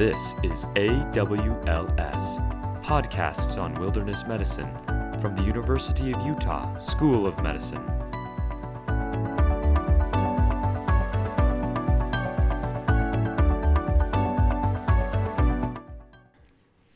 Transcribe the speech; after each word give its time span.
This 0.00 0.34
is 0.42 0.64
AWLS, 0.76 2.82
Podcasts 2.82 3.60
on 3.60 3.74
Wilderness 3.74 4.26
Medicine, 4.26 4.74
from 5.20 5.36
the 5.36 5.42
University 5.42 6.10
of 6.10 6.22
Utah 6.22 6.78
School 6.78 7.26
of 7.26 7.38
Medicine. 7.42 7.86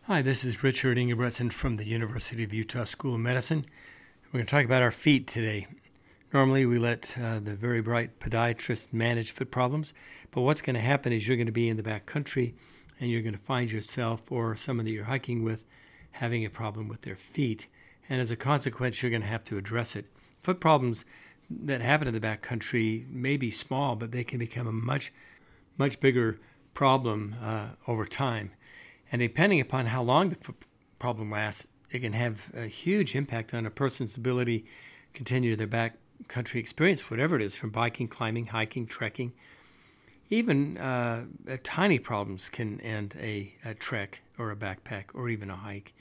Hi, 0.05 0.23
this 0.23 0.47
is 0.47 0.63
Richard 0.63 0.97
Ingebretsen 0.97 1.53
from 1.53 1.77
the 1.77 1.85
University 1.85 2.43
of 2.43 2.55
Utah 2.55 2.85
School 2.85 3.17
of 3.17 3.21
Medicine. 3.21 3.67
We're 4.29 4.39
going 4.39 4.47
to 4.47 4.51
talk 4.51 4.65
about 4.65 4.81
our 4.81 4.91
feet 4.91 5.27
today. 5.27 5.67
Normally, 6.33 6.65
we 6.65 6.79
let 6.79 7.15
uh, 7.23 7.41
the 7.41 7.55
very 7.55 7.83
bright 7.83 8.19
podiatrist 8.19 8.95
manage 8.95 9.33
foot 9.33 9.51
problems, 9.51 9.93
but 10.31 10.41
what's 10.41 10.63
going 10.63 10.77
to 10.77 10.81
happen 10.81 11.13
is 11.13 11.29
you're 11.29 11.37
going 11.37 11.45
to 11.45 11.53
be 11.53 11.69
in 11.69 11.77
the 11.77 11.83
back 11.83 12.07
country 12.07 12.55
and 13.05 13.13
you're 13.13 13.21
going 13.21 13.35
to 13.35 13.39
find 13.39 13.71
yourself 13.71 14.33
or 14.33 14.57
someone 14.57 14.87
that 14.87 14.93
you're 14.93 15.05
hiking 15.05 15.45
with 15.45 15.63
having 16.13 16.47
a 16.47 16.49
problem 16.49 16.89
with 16.89 17.03
their 17.03 17.17
feet. 17.17 17.67
And 18.09 18.19
as 18.19 18.31
a 18.31 18.37
consequence, 18.37 19.03
you're 19.03 19.11
going 19.11 19.21
to 19.21 19.29
have 19.29 19.45
to 19.45 19.59
address 19.59 19.95
it. 19.95 20.07
Foot 20.39 20.59
problems 20.59 21.05
that 21.51 21.83
happen 21.83 22.09
in 22.09 22.15
the 22.15 22.21
back 22.21 22.41
country 22.41 23.05
may 23.11 23.37
be 23.37 23.51
small, 23.51 23.95
but 23.95 24.11
they 24.11 24.25
can 24.25 24.39
become 24.39 24.67
a 24.67 24.73
much, 24.73 25.13
much 25.77 26.01
bigger 26.01 26.41
problem 26.73 27.35
uh, 27.43 27.67
over 27.87 28.07
time. 28.07 28.53
And 29.13 29.21
depending 29.21 29.61
upon 29.61 29.85
how 29.85 30.03
long 30.03 30.31
the 30.31 30.37
foot 30.37 30.57
problem 30.99 31.31
lasts, 31.31 31.67
it 31.91 31.99
can 31.99 32.15
have 32.15 32.51
a 32.55 32.67
huge 32.67 33.15
impact 33.15 33.53
on 33.53 33.67
a 33.67 33.71
person's 33.71 34.17
ability 34.17 34.61
to 34.61 34.67
continue 35.13 35.57
their 35.57 35.67
back 35.67 35.99
country 36.29 36.59
experience, 36.59 37.11
whatever 37.11 37.37
it 37.37 37.43
is, 37.43 37.55
from 37.55 37.69
biking, 37.69 38.09
climbing, 38.09 38.47
hiking, 38.47 38.87
trekking. 38.87 39.35
Even 40.35 40.79
uh, 40.79 41.27
tiny 41.63 42.01
problems 42.01 42.49
can 42.49 42.81
end 42.81 43.15
a, 43.21 43.55
a 43.65 43.73
trek 43.73 44.21
or 44.37 44.51
a 44.51 44.57
backpack 44.57 45.05
or 45.15 45.29
even 45.29 45.49
a 45.49 45.55
hike. 45.55 45.95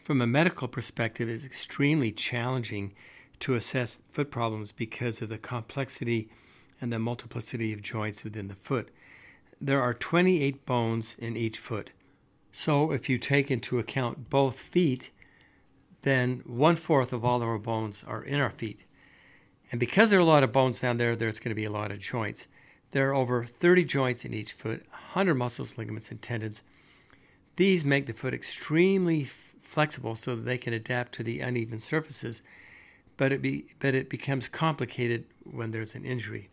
From 0.00 0.20
a 0.20 0.26
medical 0.26 0.66
perspective, 0.66 1.28
it's 1.28 1.44
extremely 1.44 2.10
challenging 2.10 2.94
to 3.38 3.54
assess 3.54 4.00
foot 4.08 4.32
problems 4.32 4.72
because 4.72 5.22
of 5.22 5.28
the 5.28 5.38
complexity 5.38 6.28
and 6.80 6.92
the 6.92 6.98
multiplicity 6.98 7.72
of 7.72 7.80
joints 7.80 8.24
within 8.24 8.48
the 8.48 8.56
foot. 8.56 8.88
There 9.60 9.80
are 9.80 9.94
28 9.94 10.66
bones 10.66 11.14
in 11.20 11.36
each 11.36 11.58
foot. 11.58 11.92
So, 12.50 12.90
if 12.90 13.08
you 13.08 13.18
take 13.18 13.52
into 13.52 13.78
account 13.78 14.30
both 14.30 14.58
feet, 14.58 15.10
then 16.02 16.42
one 16.44 16.74
fourth 16.74 17.12
of 17.12 17.24
all 17.24 17.40
of 17.40 17.46
our 17.46 17.60
bones 17.60 18.02
are 18.04 18.24
in 18.24 18.40
our 18.40 18.50
feet. 18.50 18.82
And 19.70 19.78
because 19.78 20.10
there 20.10 20.18
are 20.18 20.22
a 20.22 20.24
lot 20.24 20.42
of 20.42 20.50
bones 20.50 20.80
down 20.80 20.96
there, 20.96 21.14
there's 21.14 21.38
going 21.38 21.52
to 21.52 21.62
be 21.62 21.66
a 21.66 21.70
lot 21.70 21.92
of 21.92 22.00
joints. 22.00 22.48
There 22.94 23.08
are 23.08 23.14
over 23.16 23.44
30 23.44 23.86
joints 23.86 24.24
in 24.24 24.32
each 24.32 24.52
foot, 24.52 24.86
100 24.90 25.34
muscles, 25.34 25.76
ligaments, 25.76 26.12
and 26.12 26.22
tendons. 26.22 26.62
These 27.56 27.84
make 27.84 28.06
the 28.06 28.12
foot 28.12 28.32
extremely 28.32 29.24
flexible 29.24 30.14
so 30.14 30.36
that 30.36 30.42
they 30.42 30.58
can 30.58 30.72
adapt 30.72 31.10
to 31.14 31.24
the 31.24 31.40
uneven 31.40 31.80
surfaces, 31.80 32.40
but 33.16 33.32
it, 33.32 33.42
be, 33.42 33.66
but 33.80 33.96
it 33.96 34.08
becomes 34.08 34.46
complicated 34.46 35.24
when 35.42 35.72
there's 35.72 35.96
an 35.96 36.04
injury. 36.04 36.50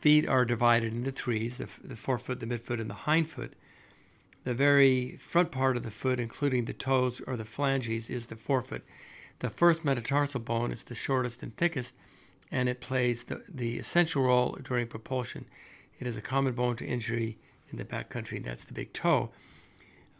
Feet 0.00 0.26
are 0.26 0.46
divided 0.46 0.94
into 0.94 1.12
threes 1.12 1.58
the, 1.58 1.68
the 1.84 1.94
forefoot, 1.94 2.40
the 2.40 2.46
midfoot, 2.46 2.80
and 2.80 2.88
the 2.88 2.94
hindfoot. 2.94 3.52
The 4.44 4.54
very 4.54 5.18
front 5.18 5.52
part 5.52 5.76
of 5.76 5.82
the 5.82 5.90
foot, 5.90 6.20
including 6.20 6.64
the 6.64 6.72
toes 6.72 7.20
or 7.26 7.36
the 7.36 7.44
phalanges, 7.44 8.08
is 8.08 8.28
the 8.28 8.34
forefoot. 8.34 8.82
The 9.40 9.50
first 9.50 9.84
metatarsal 9.84 10.40
bone 10.40 10.70
is 10.70 10.84
the 10.84 10.94
shortest 10.94 11.42
and 11.42 11.54
thickest, 11.54 11.92
and 12.50 12.68
it 12.68 12.80
plays 12.80 13.24
the, 13.24 13.42
the 13.52 13.78
essential 13.78 14.22
role 14.22 14.58
during 14.62 14.86
propulsion. 14.86 15.46
It 15.98 16.06
is 16.06 16.16
a 16.16 16.22
common 16.22 16.54
bone 16.54 16.76
to 16.76 16.86
injury 16.86 17.38
in 17.70 17.78
the 17.78 17.84
backcountry, 17.84 18.38
and 18.38 18.44
that's 18.44 18.64
the 18.64 18.74
big 18.74 18.92
toe. 18.92 19.30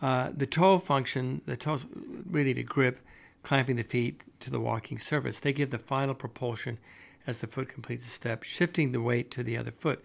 Uh, 0.00 0.30
the 0.34 0.46
toe 0.46 0.78
function, 0.78 1.42
the 1.46 1.56
toes 1.56 1.86
really 2.30 2.54
to 2.54 2.62
grip, 2.62 3.00
clamping 3.42 3.76
the 3.76 3.82
feet 3.82 4.24
to 4.40 4.50
the 4.50 4.60
walking 4.60 4.98
surface. 4.98 5.40
They 5.40 5.52
give 5.52 5.70
the 5.70 5.78
final 5.78 6.14
propulsion 6.14 6.78
as 7.26 7.38
the 7.38 7.46
foot 7.46 7.68
completes 7.68 8.06
a 8.06 8.10
step, 8.10 8.42
shifting 8.42 8.92
the 8.92 9.02
weight 9.02 9.30
to 9.32 9.42
the 9.42 9.56
other 9.56 9.70
foot. 9.70 10.02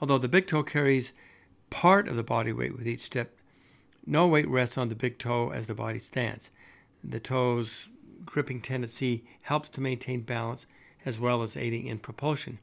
Although 0.00 0.18
the 0.18 0.28
big 0.28 0.46
toe 0.46 0.62
carries 0.62 1.12
part 1.70 2.08
of 2.08 2.16
the 2.16 2.22
body 2.22 2.52
weight 2.52 2.76
with 2.76 2.86
each 2.86 3.00
step, 3.00 3.36
no 4.06 4.28
weight 4.28 4.48
rests 4.48 4.76
on 4.76 4.88
the 4.88 4.94
big 4.94 5.18
toe 5.18 5.50
as 5.50 5.66
the 5.66 5.74
body 5.74 5.98
stands. 5.98 6.50
The 7.02 7.20
toe's 7.20 7.88
gripping 8.24 8.60
tendency 8.60 9.24
helps 9.42 9.68
to 9.70 9.80
maintain 9.80 10.20
balance 10.20 10.66
as 11.04 11.18
well 11.18 11.42
as 11.42 11.56
aiding 11.56 11.86
in 11.86 11.98
propulsion. 11.98 12.58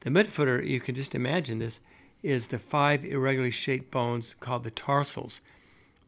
The 0.00 0.10
midfooter, 0.10 0.66
you 0.66 0.80
can 0.80 0.94
just 0.94 1.14
imagine 1.14 1.58
this, 1.58 1.80
is 2.22 2.48
the 2.48 2.58
five 2.58 3.04
irregularly 3.04 3.50
shaped 3.50 3.90
bones 3.90 4.34
called 4.40 4.64
the 4.64 4.70
tarsals. 4.70 5.40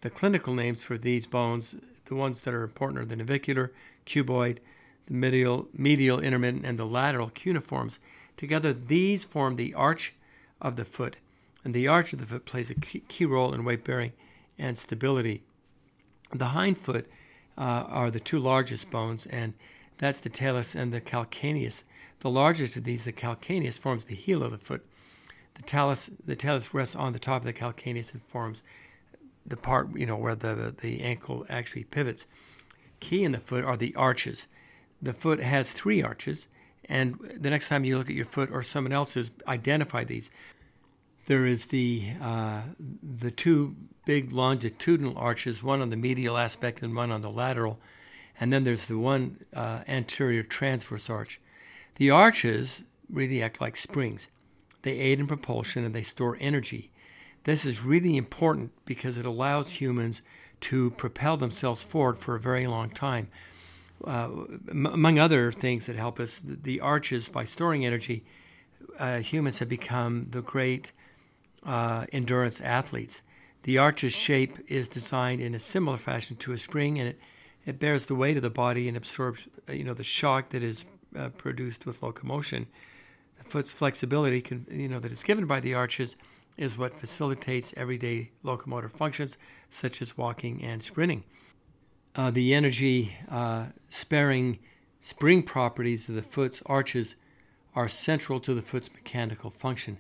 The 0.01 0.11
clinical 0.11 0.55
names 0.55 0.83
for 0.83 0.97
these 0.97 1.27
bones, 1.27 1.75
the 2.07 2.15
ones 2.15 2.41
that 2.43 2.55
are 2.55 2.63
important, 2.63 3.01
are 3.01 3.05
the 3.05 3.17
navicular, 3.17 3.73
cuboid, 4.07 4.59
the 5.07 5.15
medial, 5.15 5.69
medial 5.77 6.21
intermediate, 6.21 6.65
and 6.65 6.79
the 6.79 6.87
lateral 6.87 7.31
cuneiforms. 7.31 7.99
Together, 8.37 8.73
these 8.73 9.25
form 9.25 9.57
the 9.57 9.75
arch 9.75 10.15
of 10.61 10.77
the 10.77 10.85
foot, 10.85 11.17
and 11.65 11.75
the 11.75 11.89
arch 11.89 12.13
of 12.13 12.19
the 12.19 12.27
foot 12.27 12.45
plays 12.45 12.71
a 12.71 12.75
key 12.75 13.25
role 13.25 13.53
in 13.53 13.65
weight 13.65 13.85
bearing 13.85 14.13
and 14.59 14.79
stability. 14.79 15.43
The 16.33 16.47
hind 16.47 16.79
foot 16.79 17.07
uh, 17.57 17.85
are 17.89 18.11
the 18.11 18.21
two 18.21 18.39
largest 18.39 18.91
bones, 18.91 19.27
and 19.27 19.55
that's 19.99 20.21
the 20.21 20.31
talus 20.31 20.75
and 20.75 20.93
the 20.93 21.01
calcaneus. 21.01 21.83
The 22.21 22.31
largest 22.31 22.77
of 22.77 22.85
these, 22.85 23.05
the 23.05 23.13
calcaneus, 23.13 23.79
forms 23.79 24.05
the 24.05 24.15
heel 24.15 24.43
of 24.43 24.53
the 24.53 24.59
foot. 24.59 24.85
The 25.55 25.63
talus, 25.63 26.11
the 26.25 26.37
talus 26.37 26.73
rests 26.73 26.97
on 26.97 27.13
the 27.13 27.19
top 27.19 27.43
of 27.43 27.47
the 27.47 27.53
calcaneus 27.53 28.13
and 28.13 28.23
forms 28.23 28.63
the 29.45 29.57
part, 29.57 29.95
you 29.97 30.07
know, 30.07 30.17
where 30.17 30.35
the 30.35 30.75
the 30.81 31.01
ankle 31.03 31.45
actually 31.49 31.85
pivots. 31.85 32.27
Key 33.01 33.25
in 33.25 33.33
the 33.33 33.39
foot 33.39 33.65
are 33.65 33.77
the 33.77 33.95
arches. 33.95 34.47
The 35.03 35.13
foot 35.13 35.41
has 35.41 35.73
three 35.73 36.03
arches, 36.03 36.49
and 36.85 37.19
the 37.37 37.51
next 37.51 37.69
time 37.69 37.85
you 37.85 37.99
look 37.99 38.09
at 38.09 38.17
your 38.17 38.25
foot 38.25 38.51
or 38.53 38.63
someone 38.63 38.93
else's, 38.93 39.31
identify 39.47 40.05
these. 40.05 40.31
There 41.27 41.45
is 41.45 41.67
the 41.67 42.13
uh, 42.23 42.63
the 43.03 43.31
two 43.31 43.77
big 44.07 44.33
longitudinal 44.33 45.19
arches, 45.19 45.63
one 45.63 45.83
on 45.83 45.91
the 45.91 45.97
medial 45.97 46.37
aspect 46.39 46.83
and 46.83 46.95
one 46.95 47.11
on 47.11 47.23
the 47.23 47.31
lateral 47.31 47.79
and 48.41 48.53
then 48.53 48.65
there's 48.65 48.87
the 48.87 48.99
one 48.99 49.39
uh, 49.55 49.81
anterior 49.89 50.43
transverse 50.43 51.11
arch. 51.11 51.41
The 51.97 52.11
arches 52.11 52.85
really 53.11 53.43
act 53.43 53.61
like 53.61 53.77
springs. 53.77 54.29
They 54.83 54.99
aid 54.99 55.19
in 55.19 55.27
propulsion 55.27 55.85
and 55.85 55.95
they 55.95 56.03
store 56.03 56.37
energy. 56.41 56.91
This 57.45 57.65
is 57.65 57.83
really 57.83 58.17
important 58.17 58.73
because 58.85 59.19
it 59.19 59.25
allows 59.25 59.71
humans 59.71 60.23
to 60.61 60.91
propel 60.93 61.37
themselves 61.37 61.83
forward 61.83 62.19
for 62.19 62.37
a 62.37 62.41
very 62.41 62.67
long 62.67 62.91
time. 62.91 63.29
Uh, 64.05 64.29
m- 64.71 64.87
among 64.87 65.19
other 65.19 65.51
things 65.51 65.87
that 65.87 65.97
help 65.97 66.21
us, 66.21 66.41
the 66.45 66.81
arches, 66.81 67.29
by 67.29 67.45
storing 67.45 67.85
energy, 67.85 68.25
uh, 68.99 69.19
humans 69.19 69.59
have 69.59 69.69
become 69.69 70.25
the 70.27 70.43
great 70.43 70.93
uh, 71.65 72.07
endurance 72.13 72.61
athletes. 72.61 73.23
The 73.65 73.79
arch's 73.79 74.13
shape 74.13 74.57
is 74.69 74.89
designed 74.89 75.41
in 75.41 75.55
a 75.55 75.59
similar 75.59 75.97
fashion 75.97 76.37
to 76.39 76.53
a 76.53 76.59
spring, 76.59 76.99
and 77.01 77.09
it 77.09 77.21
it 77.69 77.79
bears 77.79 78.07
the 78.07 78.15
weight 78.15 78.39
of 78.39 78.43
the 78.43 78.49
body 78.49 78.89
and 78.89 78.97
absorbs, 78.97 79.47
uh, 79.69 79.73
you 79.75 79.85
know, 79.85 79.93
the 79.93 80.03
shock 80.03 80.49
that 80.49 80.63
is 80.63 80.87
uh, 81.15 81.29
produced 81.29 81.85
with 81.85 82.03
locomotion. 82.03 82.67
The 83.37 83.45
foot's 83.45 83.75
flexibility, 83.75 84.41
can, 84.41 84.67
you 84.71 84.89
know, 84.89 84.99
that 85.01 85.13
is 85.13 85.23
given 85.23 85.45
by 85.45 85.61
the 85.61 85.75
arches, 85.75 86.17
is 86.57 86.79
what 86.79 86.97
facilitates 86.97 87.75
everyday 87.77 88.31
locomotor 88.43 88.89
functions 88.89 89.37
such 89.69 90.01
as 90.01 90.17
walking 90.17 90.65
and 90.65 90.83
sprinting. 90.83 91.23
Uh, 92.17 92.31
the 92.31 92.55
energy 92.55 93.15
uh, 93.31 93.67
sparing 93.91 94.59
spring 95.03 95.43
properties 95.43 96.09
of 96.09 96.15
the 96.15 96.23
foot's 96.23 96.63
arches 96.65 97.17
are 97.75 97.87
central 97.87 98.41
to 98.41 98.55
the 98.55 98.63
foot's 98.63 98.91
mechanical 98.95 99.51
function. 99.51 99.99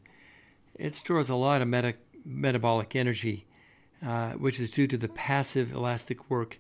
It 0.74 0.94
stores 0.94 1.28
a 1.28 1.36
lot 1.36 1.60
of 1.60 1.68
meta- 1.68 1.96
metabolic 2.24 2.96
energy, 2.96 3.44
uh, 4.02 4.32
which 4.32 4.58
is 4.58 4.70
due 4.70 4.86
to 4.86 4.96
the 4.96 5.08
passive 5.08 5.72
elastic 5.72 6.30
work 6.30 6.58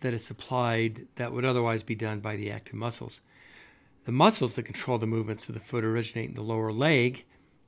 that 0.00 0.14
is 0.14 0.24
supplied 0.24 1.06
that 1.16 1.32
would 1.32 1.44
otherwise 1.44 1.82
be 1.82 1.94
done 1.94 2.20
by 2.20 2.36
the 2.36 2.50
active 2.50 2.74
muscles. 2.74 3.20
The 4.04 4.12
muscles 4.12 4.54
that 4.54 4.62
control 4.62 4.98
the 4.98 5.06
movements 5.06 5.48
of 5.48 5.54
the 5.54 5.60
foot 5.60 5.84
originate 5.84 6.28
in 6.28 6.34
the 6.34 6.42
lower 6.42 6.72
leg 6.72 7.24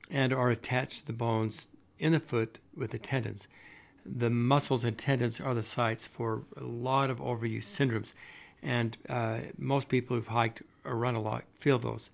and 0.09 0.31
are 0.31 0.49
attached 0.49 0.99
to 0.99 1.07
the 1.07 1.13
bones 1.13 1.67
in 1.97 2.13
the 2.13 2.19
foot 2.19 2.59
with 2.75 2.91
the 2.91 2.99
tendons. 2.99 3.47
The 4.05 4.29
muscles 4.29 4.83
and 4.83 4.97
tendons 4.97 5.39
are 5.41 5.53
the 5.53 5.63
sites 5.63 6.07
for 6.07 6.43
a 6.55 6.63
lot 6.63 7.09
of 7.09 7.19
overuse 7.19 7.65
syndromes, 7.65 8.13
and 8.63 8.97
uh, 9.09 9.39
most 9.57 9.89
people 9.89 10.15
who've 10.15 10.27
hiked 10.27 10.63
or 10.85 10.97
run 10.97 11.15
a 11.15 11.21
lot 11.21 11.43
feel 11.51 11.77
those. 11.77 12.09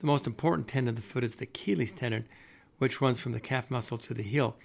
The 0.00 0.06
most 0.06 0.26
important 0.26 0.66
tendon 0.66 0.90
of 0.90 0.96
the 0.96 1.02
foot 1.02 1.24
is 1.24 1.36
the 1.36 1.44
Achilles 1.44 1.92
tendon, 1.92 2.26
which 2.78 3.00
runs 3.00 3.20
from 3.20 3.32
the 3.32 3.40
calf 3.40 3.70
muscle 3.70 3.98
to 3.98 4.14
the 4.14 4.22
heel. 4.22 4.56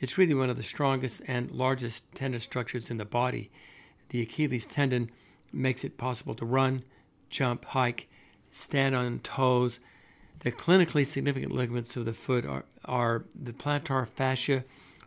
It's 0.00 0.18
really 0.18 0.34
one 0.34 0.50
of 0.50 0.56
the 0.56 0.62
strongest 0.62 1.22
and 1.26 1.50
largest 1.50 2.04
tendon 2.14 2.40
structures 2.40 2.90
in 2.90 2.96
the 2.96 3.04
body 3.04 3.50
the 4.10 4.22
Achilles 4.22 4.66
tendon 4.66 5.10
makes 5.52 5.84
it 5.84 5.96
possible 5.96 6.34
to 6.36 6.44
run, 6.44 6.84
jump, 7.30 7.64
hike, 7.64 8.08
stand 8.50 8.94
on 8.94 9.18
toes. 9.20 9.80
The 10.40 10.52
clinically 10.52 11.06
significant 11.06 11.52
ligaments 11.52 11.96
of 11.96 12.04
the 12.04 12.12
foot 12.12 12.44
are, 12.44 12.64
are 12.84 13.24
the 13.34 13.52
plantar 13.52 14.06
fascia, 14.06 14.64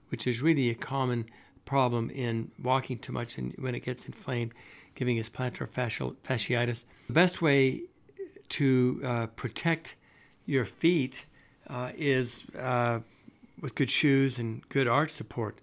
which 0.10 0.28
is 0.28 0.42
really 0.42 0.70
a 0.70 0.76
common 0.76 1.26
problem 1.66 2.10
in 2.10 2.52
walking 2.62 2.98
too 2.98 3.14
much 3.14 3.38
and 3.38 3.54
when 3.58 3.76
it 3.76 3.82
gets 3.82 4.06
inflamed, 4.06 4.54
giving 4.96 5.20
us 5.20 5.30
plantar 5.30 5.68
fasciitis. 5.68 6.86
The 7.08 7.14
best 7.14 7.42
way 7.42 7.84
to 8.50 9.02
uh, 9.04 9.28
protect 9.28 9.96
your 10.46 10.66
feet 10.66 11.26
uh, 11.68 11.92
is 11.96 12.44
uh, 12.60 13.00
with 13.62 13.76
good 13.76 13.90
shoes 13.90 14.40
and 14.40 14.68
good 14.70 14.88
arch 14.88 15.10
support. 15.10 15.58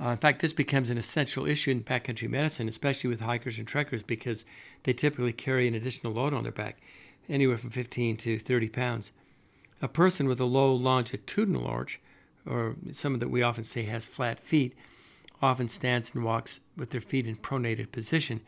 Uh, 0.00 0.08
in 0.08 0.16
fact, 0.16 0.40
this 0.40 0.52
becomes 0.52 0.90
an 0.90 0.98
essential 0.98 1.46
issue 1.46 1.70
in 1.70 1.82
backcountry 1.82 2.28
medicine, 2.28 2.68
especially 2.68 3.08
with 3.08 3.20
hikers 3.20 3.58
and 3.58 3.68
trekkers, 3.68 4.02
because 4.02 4.44
they 4.82 4.92
typically 4.92 5.32
carry 5.32 5.68
an 5.68 5.74
additional 5.74 6.12
load 6.12 6.34
on 6.34 6.42
their 6.42 6.52
back, 6.52 6.78
anywhere 7.28 7.56
from 7.56 7.70
15 7.70 8.16
to 8.16 8.38
30 8.38 8.68
pounds. 8.70 9.12
A 9.80 9.88
person 9.88 10.26
with 10.26 10.40
a 10.40 10.44
low 10.44 10.74
longitudinal 10.74 11.66
arch, 11.66 12.00
or 12.44 12.74
someone 12.90 13.20
that 13.20 13.28
we 13.28 13.42
often 13.42 13.62
say 13.62 13.84
has 13.84 14.08
flat 14.08 14.40
feet, 14.40 14.74
often 15.40 15.68
stands 15.68 16.12
and 16.14 16.24
walks 16.24 16.58
with 16.76 16.90
their 16.90 17.00
feet 17.00 17.26
in 17.26 17.36
pronated 17.36 17.92
position. 17.92 18.40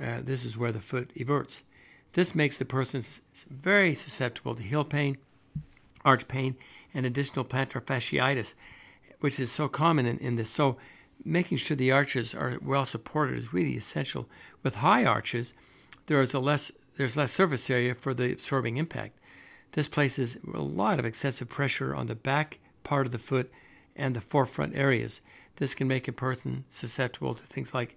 Uh, 0.00 0.20
this 0.20 0.44
is 0.44 0.56
where 0.56 0.72
the 0.72 0.80
foot 0.80 1.10
everts. 1.18 1.64
This 2.12 2.34
makes 2.34 2.58
the 2.58 2.64
person 2.64 3.02
very 3.50 3.94
susceptible 3.94 4.54
to 4.54 4.62
heel 4.62 4.84
pain, 4.84 5.16
arch 6.04 6.28
pain, 6.28 6.56
and 6.92 7.06
additional 7.06 7.44
plantar 7.44 7.82
fasciitis, 7.82 8.54
which 9.24 9.40
is 9.40 9.50
so 9.50 9.66
common 9.68 10.04
in, 10.04 10.18
in 10.18 10.36
this. 10.36 10.50
So, 10.50 10.76
making 11.24 11.56
sure 11.56 11.78
the 11.78 11.92
arches 11.92 12.34
are 12.34 12.58
well 12.60 12.84
supported 12.84 13.38
is 13.38 13.54
really 13.54 13.74
essential. 13.74 14.28
With 14.62 14.74
high 14.74 15.06
arches, 15.06 15.54
there 16.04 16.20
is 16.20 16.34
a 16.34 16.38
less 16.38 16.70
there's 16.96 17.16
less 17.16 17.32
surface 17.32 17.70
area 17.70 17.94
for 17.94 18.12
the 18.12 18.32
absorbing 18.32 18.76
impact. 18.76 19.18
This 19.72 19.88
places 19.88 20.36
a 20.52 20.60
lot 20.60 20.98
of 20.98 21.06
excessive 21.06 21.48
pressure 21.48 21.94
on 21.94 22.06
the 22.06 22.14
back 22.14 22.58
part 22.82 23.06
of 23.06 23.12
the 23.12 23.18
foot 23.18 23.50
and 23.96 24.14
the 24.14 24.20
forefront 24.20 24.76
areas. 24.76 25.22
This 25.56 25.74
can 25.74 25.88
make 25.88 26.06
a 26.06 26.12
person 26.12 26.66
susceptible 26.68 27.34
to 27.34 27.46
things 27.46 27.72
like 27.72 27.96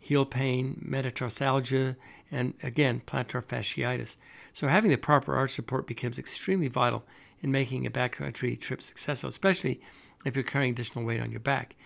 heel 0.00 0.26
pain, 0.26 0.84
metatarsalgia, 0.84 1.94
and 2.32 2.52
again, 2.64 3.00
plantar 3.06 3.44
fasciitis. 3.44 4.16
So, 4.52 4.66
having 4.66 4.90
the 4.90 4.96
proper 4.96 5.36
arch 5.36 5.52
support 5.52 5.86
becomes 5.86 6.18
extremely 6.18 6.66
vital 6.66 7.04
in 7.42 7.52
making 7.52 7.86
a 7.86 7.92
backcountry 7.92 8.58
trip 8.58 8.82
successful, 8.82 9.28
especially 9.28 9.80
if 10.24 10.36
you're 10.36 10.44
carrying 10.44 10.72
additional 10.72 11.04
weight 11.04 11.20
on 11.20 11.30
your 11.30 11.40
back. 11.40 11.76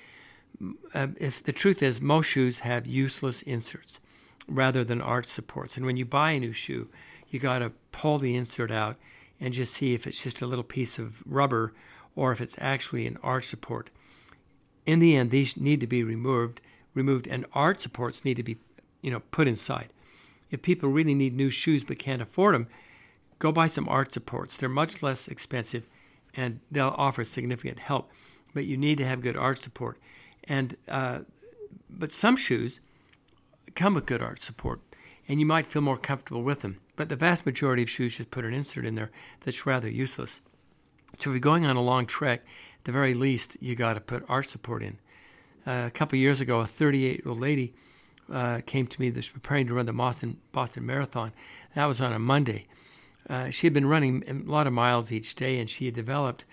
Uh, 0.95 1.09
if 1.19 1.43
the 1.43 1.53
truth 1.53 1.83
is, 1.83 2.01
most 2.01 2.27
shoes 2.27 2.59
have 2.59 2.87
useless 2.87 3.43
inserts 3.43 4.01
rather 4.49 4.85
than 4.85 5.01
arch 5.01 5.27
supports. 5.27 5.77
And 5.77 5.87
when 5.87 5.97
you 5.97 6.05
buy 6.05 6.33
a 6.33 6.41
new 6.41 6.53
shoe, 6.53 6.89
you 7.29 7.39
got 7.39 7.59
to 7.61 7.73
pull 7.93 8.19
the 8.19 8.35
insert 8.35 8.71
out 8.71 8.97
and 9.41 9.55
just 9.55 9.75
see 9.75 9.95
if 9.95 10.07
it's 10.07 10.23
just 10.23 10.43
a 10.43 10.47
little 10.47 10.65
piece 10.65 10.99
of 10.99 11.23
rubber 11.27 11.75
or 12.17 12.33
if 12.33 12.41
it's 12.41 12.57
actually 12.59 13.07
an 13.07 13.19
arch 13.23 13.47
support. 13.47 13.91
In 14.87 14.99
the 14.99 15.17
end, 15.17 15.31
these 15.31 15.57
need 15.57 15.81
to 15.81 15.87
be 15.87 16.03
removed, 16.03 16.61
removed, 16.95 17.29
and 17.29 17.47
arch 17.53 17.81
supports 17.81 18.25
need 18.25 18.39
to 18.39 18.43
be, 18.43 18.57
you 19.03 19.11
know, 19.11 19.21
put 19.31 19.47
inside. 19.47 19.91
If 20.51 20.63
people 20.63 20.89
really 20.89 21.15
need 21.15 21.37
new 21.37 21.51
shoes 21.51 21.85
but 21.85 21.99
can't 21.99 22.23
afford 22.23 22.55
them, 22.55 22.69
go 23.39 23.53
buy 23.53 23.69
some 23.69 23.89
arch 23.89 24.13
supports. 24.13 24.57
They're 24.57 24.69
much 24.69 25.03
less 25.03 25.29
expensive, 25.29 25.87
and 26.35 26.61
they'll 26.71 26.95
offer 26.97 27.25
significant 27.25 27.79
help. 27.79 28.11
But 28.55 28.65
you 28.65 28.77
need 28.77 28.99
to 28.99 29.05
have 29.05 29.21
good 29.21 29.37
arch 29.37 29.59
support. 29.59 29.99
And 30.45 30.77
uh, 30.89 31.21
but 31.91 32.11
some 32.11 32.37
shoes 32.37 32.81
come 33.75 33.95
with 33.95 34.07
good 34.07 34.23
arch 34.23 34.41
support, 34.41 34.81
and 35.29 35.41
you 35.41 35.47
might 35.47 35.67
feel 35.67 35.83
more 35.83 35.99
comfortable 35.99 36.43
with 36.43 36.61
them. 36.61 36.81
But 36.97 37.09
the 37.09 37.17
vast 37.17 37.47
majority 37.47 37.83
of 37.83 37.91
shoes 37.91 38.17
just 38.17 38.31
put 38.31 38.45
an 38.45 38.55
insert 38.55 38.85
in 38.85 38.95
there 38.95 39.11
that's 39.43 39.67
rather 39.67 39.89
useless. 39.89 40.41
So 41.19 41.31
if 41.31 41.35
you're 41.35 41.41
going 41.41 41.67
on 41.67 41.77
a 41.77 41.83
long 41.83 42.07
trek, 42.07 42.41
at 42.79 42.85
the 42.85 42.93
very 42.93 43.15
least, 43.15 43.57
you 43.61 43.75
got 43.75 43.95
to 43.95 44.01
put 44.01 44.25
arch 44.29 44.49
support 44.49 44.83
in. 44.83 44.99
Uh, 45.67 45.85
a 45.87 45.91
couple 45.91 46.19
years 46.19 46.41
ago, 46.41 46.61
a 46.61 46.67
38 46.67 47.01
year 47.01 47.29
old 47.29 47.41
lady 47.41 47.75
uh, 48.33 48.61
came 48.67 48.87
to 48.87 49.01
me 49.01 49.11
that's 49.11 49.29
preparing 49.29 49.67
to 49.67 49.75
run 49.75 49.87
the 49.87 49.93
Boston 49.93 50.39
Boston 50.53 50.87
Marathon. 50.87 51.33
That 51.75 51.87
was 51.87 52.01
on 52.01 52.13
a 52.13 52.19
Monday. 52.19 52.67
Uh, 53.29 53.51
she 53.51 53.67
had 53.67 53.75
been 53.75 53.87
running 53.87 54.23
a 54.27 54.51
lot 54.51 54.67
of 54.67 54.73
miles 54.73 55.13
each 55.13 55.35
day, 55.35 55.59
and 55.59 55.69
she 55.69 55.85
had 55.85 55.95
developed 55.95 56.45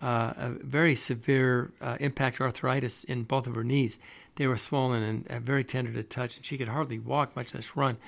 uh, 0.00 0.32
a 0.36 0.48
very 0.62 0.94
severe 0.94 1.70
uh, 1.80 1.96
impact 2.00 2.40
arthritis 2.40 3.04
in 3.04 3.22
both 3.22 3.46
of 3.46 3.54
her 3.54 3.64
knees. 3.64 3.98
They 4.36 4.46
were 4.46 4.56
swollen 4.56 5.02
and 5.02 5.28
uh, 5.28 5.40
very 5.40 5.62
tender 5.62 5.92
to 5.92 6.02
touch, 6.02 6.36
and 6.36 6.44
she 6.44 6.56
could 6.58 6.68
hardly 6.68 6.98
walk, 6.98 7.36
much 7.36 7.54
less 7.54 7.76
run. 7.76 7.98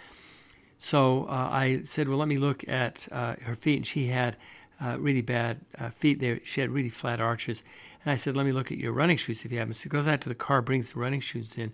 So 0.78 1.26
uh, 1.26 1.48
I 1.52 1.82
said, 1.84 2.08
"Well, 2.08 2.18
let 2.18 2.28
me 2.28 2.38
look 2.38 2.66
at 2.68 3.06
her 3.12 3.54
feet." 3.54 3.76
And 3.76 3.86
she 3.86 4.06
had 4.06 4.36
really 4.98 5.22
bad 5.22 5.60
feet. 5.92 6.18
There, 6.18 6.40
she 6.44 6.60
had 6.60 6.70
really 6.70 6.88
flat 6.88 7.20
arches. 7.20 7.62
And 8.04 8.12
I 8.12 8.16
said, 8.16 8.36
"Let 8.36 8.46
me 8.46 8.52
look 8.52 8.72
at 8.72 8.78
your 8.78 8.92
running 8.92 9.16
shoes 9.16 9.44
if 9.44 9.52
you 9.52 9.58
have 9.58 9.68
them." 9.68 9.74
So 9.74 9.82
she 9.82 9.88
goes 9.88 10.08
out 10.08 10.20
to 10.22 10.28
the 10.28 10.34
car, 10.34 10.62
brings 10.62 10.92
the 10.92 10.98
running 10.98 11.20
shoes 11.20 11.56
in, 11.56 11.72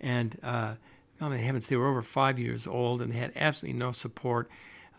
and 0.00 0.36
oh 0.42 0.76
my 1.20 1.36
heavens, 1.36 1.66
they 1.66 1.76
were 1.76 1.88
over 1.88 2.02
five 2.02 2.38
years 2.38 2.66
old, 2.66 3.02
and 3.02 3.12
they 3.12 3.18
had 3.18 3.32
absolutely 3.36 3.78
no 3.78 3.92
support. 3.92 4.48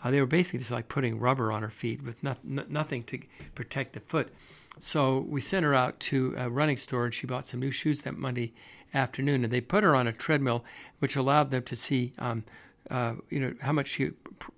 Uh, 0.03 0.12
they 0.12 0.19
were 0.19 0.27
basically 0.27 0.59
just 0.59 0.71
like 0.71 0.88
putting 0.88 1.19
rubber 1.19 1.51
on 1.51 1.62
her 1.62 1.69
feet 1.69 2.01
with 2.03 2.21
no, 2.24 2.36
nothing 2.44 3.03
to 3.03 3.19
protect 3.56 3.94
the 3.94 4.00
foot. 4.00 4.33
So 4.80 5.19
we 5.19 5.42
sent 5.42 5.65
her 5.65 5.75
out 5.75 6.00
to 6.01 6.33
a 6.38 6.50
running 6.50 6.77
store 6.77 7.06
and 7.06 7.13
she 7.13 7.27
bought 7.27 7.45
some 7.45 7.59
new 7.59 7.71
shoes 7.71 8.01
that 8.03 8.18
Monday 8.18 8.53
afternoon. 8.94 9.44
And 9.44 9.53
they 9.53 9.62
put 9.62 9.83
her 9.83 9.95
on 9.95 10.07
a 10.07 10.13
treadmill, 10.13 10.63
which 11.00 11.15
allowed 11.15 11.51
them 11.51 11.63
to 11.63 11.75
see, 11.75 12.13
um, 12.18 12.44
uh, 12.89 13.13
you 13.30 13.39
know, 13.39 13.53
how 13.62 13.74
much 13.74 13.89
she, 13.89 14.12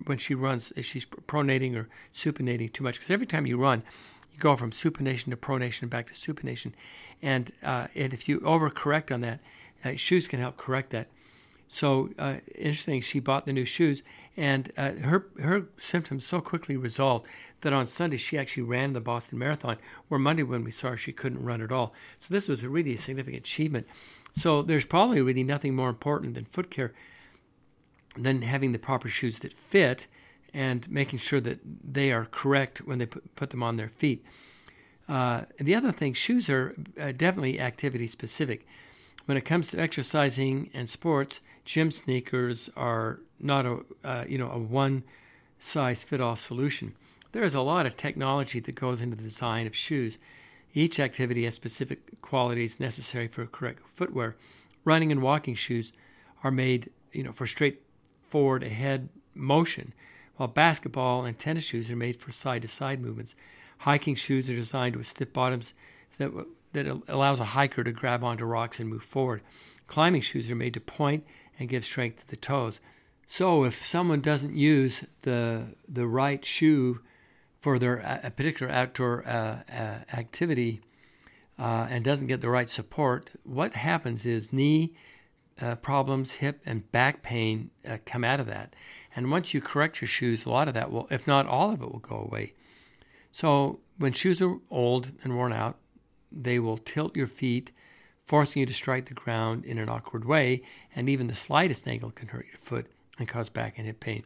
when 0.06 0.18
she 0.18 0.36
runs, 0.36 0.72
if 0.76 0.86
she's 0.86 1.06
pronating 1.06 1.76
or 1.76 1.90
supinating 2.14 2.72
too 2.72 2.84
much. 2.84 2.96
Because 2.96 3.10
every 3.10 3.26
time 3.26 3.46
you 3.46 3.58
run, 3.58 3.84
you 4.32 4.40
go 4.40 4.56
from 4.56 4.72
supination 4.72 5.32
to 5.32 5.38
pronation 5.38 5.90
back 5.90 6.08
to 6.08 6.14
supination. 6.14 6.72
And, 7.22 7.52
uh, 7.64 7.88
and 7.96 8.14
if 8.14 8.30
you 8.30 8.40
overcorrect 8.42 9.14
on 9.14 9.22
that, 9.22 9.40
uh, 9.84 9.96
shoes 9.96 10.28
can 10.28 10.40
help 10.40 10.58
correct 10.58 10.92
that. 10.92 11.08
So 11.74 12.12
uh, 12.20 12.36
interesting, 12.54 13.02
she 13.02 13.20
bought 13.20 13.48
the 13.48 13.52
new 13.52 13.66
shoes, 13.66 14.04
and 14.38 14.72
uh, 14.78 14.92
her 14.92 15.26
her 15.42 15.66
symptoms 15.80 16.24
so 16.24 16.40
quickly 16.40 16.78
resolved 16.78 17.26
that 17.62 17.74
on 17.74 17.88
Sunday 17.88 18.18
she 18.18 18.38
actually 18.38 18.62
ran 18.62 18.94
the 18.94 19.02
Boston 19.02 19.40
Marathon. 19.40 19.78
Where 20.08 20.20
Monday, 20.20 20.44
when 20.44 20.64
we 20.64 20.70
saw 20.70 20.90
her, 20.90 20.98
she 20.98 21.12
couldn't 21.12 21.44
run 21.44 21.64
at 21.64 21.72
all. 21.72 21.96
So 22.20 22.32
this 22.32 22.48
was 22.48 22.64
a 22.64 22.70
really 22.70 22.96
significant 22.96 23.42
achievement. 23.42 23.88
So 24.34 24.62
there's 24.62 24.86
probably 24.86 25.24
really 25.24 25.42
nothing 25.42 25.74
more 25.76 25.90
important 25.90 26.36
than 26.36 26.46
foot 26.46 26.70
care 26.70 26.94
than 28.16 28.44
having 28.44 28.72
the 28.72 28.78
proper 28.78 29.10
shoes 29.10 29.40
that 29.40 29.52
fit 29.52 30.06
and 30.54 30.88
making 30.92 31.18
sure 31.18 31.42
that 31.42 31.58
they 31.64 32.12
are 32.12 32.26
correct 32.26 32.86
when 32.86 33.00
they 33.00 33.08
put, 33.08 33.36
put 33.36 33.50
them 33.50 33.64
on 33.64 33.78
their 33.78 33.90
feet. 33.90 34.24
Uh, 35.10 35.42
the 35.58 35.74
other 35.74 35.92
thing, 35.92 36.14
shoes 36.14 36.52
are 36.52 36.76
uh, 37.02 37.12
definitely 37.14 37.60
activity 37.60 38.06
specific. 38.06 38.68
When 39.26 39.38
it 39.38 39.46
comes 39.46 39.72
to 39.72 39.80
exercising 39.80 40.70
and 40.76 40.88
sports, 40.88 41.42
gym 41.66 41.92
sneakers 41.92 42.70
are 42.76 43.22
not 43.40 43.66
a 43.66 43.80
uh, 44.04 44.26
you 44.28 44.38
know 44.38 44.52
a 44.52 44.58
one 44.58 45.04
size 45.60 46.04
fit 46.04 46.20
all 46.20 46.36
solution. 46.36 46.94
There 47.32 47.44
is 47.44 47.56
a 47.56 47.62
lot 47.62 47.86
of 47.86 47.96
technology 47.96 48.60
that 48.60 48.76
goes 48.76 49.02
into 49.02 49.16
the 49.16 49.24
design 49.24 49.66
of 49.66 49.76
shoes. 49.76 50.18
Each 50.74 51.00
activity 51.00 51.46
has 51.46 51.56
specific 51.56 52.22
qualities 52.22 52.80
necessary 52.80 53.28
for 53.28 53.46
correct 53.46 53.88
footwear. 53.88 54.36
Running 54.84 55.12
and 55.12 55.22
walking 55.22 55.56
shoes 55.56 55.94
are 56.44 56.52
made 56.52 56.90
you 57.14 57.24
know 57.24 57.32
for 57.32 57.48
straightforward 57.48 58.64
ahead 58.64 59.08
motion, 59.34 59.94
while 60.36 60.50
basketball 60.50 61.24
and 61.24 61.40
tennis 61.40 61.64
shoes 61.64 61.90
are 61.90 61.96
made 61.96 62.18
for 62.18 62.32
side 62.32 62.64
to 62.64 62.68
side 62.68 63.00
movements. 63.00 63.36
Hiking 63.80 64.16
shoes 64.16 64.50
are 64.50 64.56
designed 64.56 64.96
with 64.96 65.08
stiff 65.08 65.32
bottoms 65.32 65.74
that 66.18 66.32
that 66.74 66.88
allows 67.08 67.40
a 67.40 67.46
hiker 67.46 67.84
to 67.84 67.92
grab 67.92 68.24
onto 68.24 68.44
rocks 68.44 68.80
and 68.80 68.90
move 68.90 69.04
forward. 69.04 69.42
Climbing 69.88 70.22
shoes 70.22 70.50
are 70.50 70.56
made 70.56 70.74
to 70.74 70.80
point 70.80 71.26
and 71.60 71.70
give 71.70 71.86
strength 71.86 72.22
to 72.22 72.28
the 72.28 72.36
toes. 72.36 72.80
So 73.28 73.64
if 73.64 73.86
someone 73.86 74.22
doesn't 74.22 74.56
use 74.56 75.04
the 75.22 75.76
the 75.88 76.08
right 76.08 76.44
shoe 76.44 77.02
for 77.60 77.80
their 77.80 77.98
a 78.24 78.32
particular 78.32 78.72
outdoor 78.72 79.28
uh, 79.28 79.62
uh, 79.72 80.00
activity 80.14 80.82
uh, 81.58 81.88
and 81.90 82.04
doesn't 82.04 82.28
get 82.28 82.42
the 82.42 82.50
right 82.50 82.70
support, 82.70 83.32
what 83.44 83.74
happens 83.74 84.26
is 84.26 84.52
knee 84.52 84.96
uh, 85.62 85.76
problems, 85.76 86.32
hip 86.32 86.62
and 86.66 86.92
back 86.92 87.22
pain 87.22 87.70
uh, 87.88 87.98
come 88.06 88.24
out 88.24 88.40
of 88.40 88.48
that. 88.48 88.76
And 89.16 89.32
once 89.32 89.54
you 89.54 89.62
correct 89.62 90.02
your 90.02 90.08
shoes, 90.08 90.46
a 90.46 90.50
lot 90.50 90.68
of 90.68 90.74
that 90.74 90.92
will, 90.92 91.08
if 91.12 91.28
not 91.28 91.46
all 91.46 91.72
of 91.72 91.82
it, 91.82 91.92
will 91.92 92.00
go 92.00 92.18
away. 92.18 92.52
So 93.32 93.80
when 93.98 94.14
shoes 94.14 94.42
are 94.42 94.58
old 94.70 95.12
and 95.24 95.36
worn 95.36 95.54
out, 95.54 95.78
they 96.32 96.60
will 96.60 96.78
tilt 96.78 97.16
your 97.16 97.28
feet 97.28 97.72
forcing 98.26 98.62
you 98.62 98.66
to 98.66 98.74
strike 98.74 99.06
the 99.06 99.14
ground 99.14 99.66
in 99.66 99.78
an 99.78 99.90
awkward 99.90 100.26
way, 100.26 100.62
and 100.96 101.10
even 101.10 101.28
the 101.28 101.36
slightest 101.36 101.88
angle 101.88 102.12
can 102.12 102.30
hurt 102.30 102.48
your 102.48 102.58
foot 102.58 102.88
and 103.20 103.28
cause 103.28 103.50
back 103.50 103.78
and 103.78 103.86
hip 103.86 104.00
pain. 104.00 104.24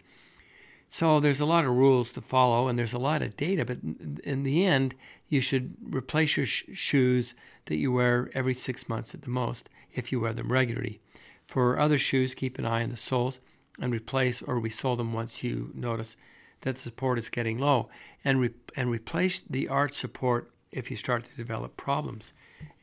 So 0.90 1.20
there's 1.20 1.42
a 1.42 1.46
lot 1.46 1.66
of 1.66 1.72
rules 1.72 2.14
to 2.14 2.22
follow, 2.22 2.68
and 2.68 2.80
there's 2.80 2.94
a 2.94 3.00
lot 3.00 3.22
of 3.22 3.36
data, 3.36 3.66
but 3.66 3.80
in 4.24 4.44
the 4.44 4.66
end, 4.66 4.96
you 5.28 5.42
should 5.42 5.76
replace 5.82 6.38
your 6.38 6.46
sh- 6.46 6.64
shoes 6.74 7.34
that 7.66 7.76
you 7.76 7.92
wear 7.92 8.30
every 8.34 8.54
six 8.54 8.88
months 8.88 9.14
at 9.14 9.24
the 9.24 9.30
most, 9.30 9.70
if 9.94 10.12
you 10.12 10.22
wear 10.22 10.32
them 10.32 10.52
regularly. 10.52 11.02
For 11.44 11.78
other 11.78 11.98
shoes, 11.98 12.36
keep 12.36 12.58
an 12.58 12.66
eye 12.66 12.84
on 12.84 12.90
the 12.90 12.98
soles 12.98 13.42
and 13.82 13.92
replace 13.92 14.42
or 14.42 14.62
resole 14.62 14.96
them 14.96 15.12
once 15.12 15.44
you 15.44 15.72
notice 15.74 16.16
that 16.62 16.76
the 16.76 16.82
support 16.82 17.20
is 17.20 17.30
getting 17.30 17.58
low, 17.58 17.90
and 18.24 18.40
re- 18.40 18.54
and 18.76 18.90
replace 18.90 19.42
the 19.42 19.68
arch 19.68 19.92
support 19.92 20.52
if 20.78 20.92
you 20.92 20.98
start 20.98 21.24
to 21.26 21.36
develop 21.36 21.76
problems. 21.76 22.34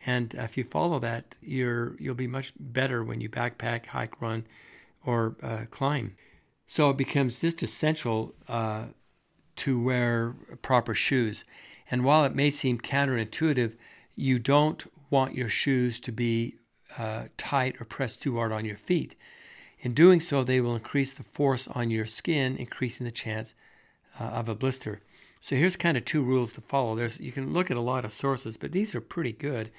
And 0.04 0.34
if 0.34 0.56
you 0.58 0.64
follow 0.64 0.98
that, 0.98 1.36
you're 1.40 1.96
you'll 1.98 2.14
be 2.26 2.26
much 2.26 2.52
better 2.58 3.04
when 3.04 3.20
you 3.20 3.28
backpack, 3.28 3.86
hike, 3.86 4.20
run, 4.20 4.46
or 5.06 5.36
uh, 5.42 5.64
climb. 5.70 6.16
So 6.66 6.90
it 6.90 6.96
becomes 6.96 7.40
just 7.40 7.62
essential 7.62 8.34
uh, 8.48 8.86
to 9.56 9.80
wear 9.80 10.34
proper 10.62 10.94
shoes. 10.94 11.44
And 11.90 12.04
while 12.04 12.24
it 12.24 12.34
may 12.34 12.50
seem 12.50 12.78
counterintuitive, 12.78 13.76
you 14.16 14.38
don't 14.38 14.82
want 15.10 15.34
your 15.34 15.48
shoes 15.48 16.00
to 16.00 16.12
be 16.12 16.56
uh, 16.98 17.24
tight 17.36 17.80
or 17.80 17.84
pressed 17.84 18.22
too 18.22 18.36
hard 18.36 18.52
on 18.52 18.64
your 18.64 18.76
feet. 18.76 19.14
In 19.80 19.92
doing 19.92 20.20
so, 20.20 20.42
they 20.42 20.60
will 20.60 20.74
increase 20.74 21.14
the 21.14 21.22
force 21.22 21.68
on 21.68 21.90
your 21.90 22.06
skin, 22.06 22.56
increasing 22.56 23.04
the 23.04 23.12
chance 23.12 23.54
uh, 24.18 24.24
of 24.24 24.48
a 24.48 24.54
blister. 24.54 25.00
So 25.44 25.56
here's 25.56 25.76
kind 25.76 25.98
of 25.98 26.06
two 26.06 26.22
rules 26.22 26.54
to 26.54 26.62
follow. 26.62 26.94
There's 26.94 27.20
you 27.20 27.30
can 27.30 27.52
look 27.52 27.70
at 27.70 27.76
a 27.76 27.82
lot 27.82 28.06
of 28.06 28.12
sources, 28.12 28.56
but 28.56 28.72
these 28.72 28.94
are 28.94 29.00
pretty 29.02 29.32
good. 29.32 29.70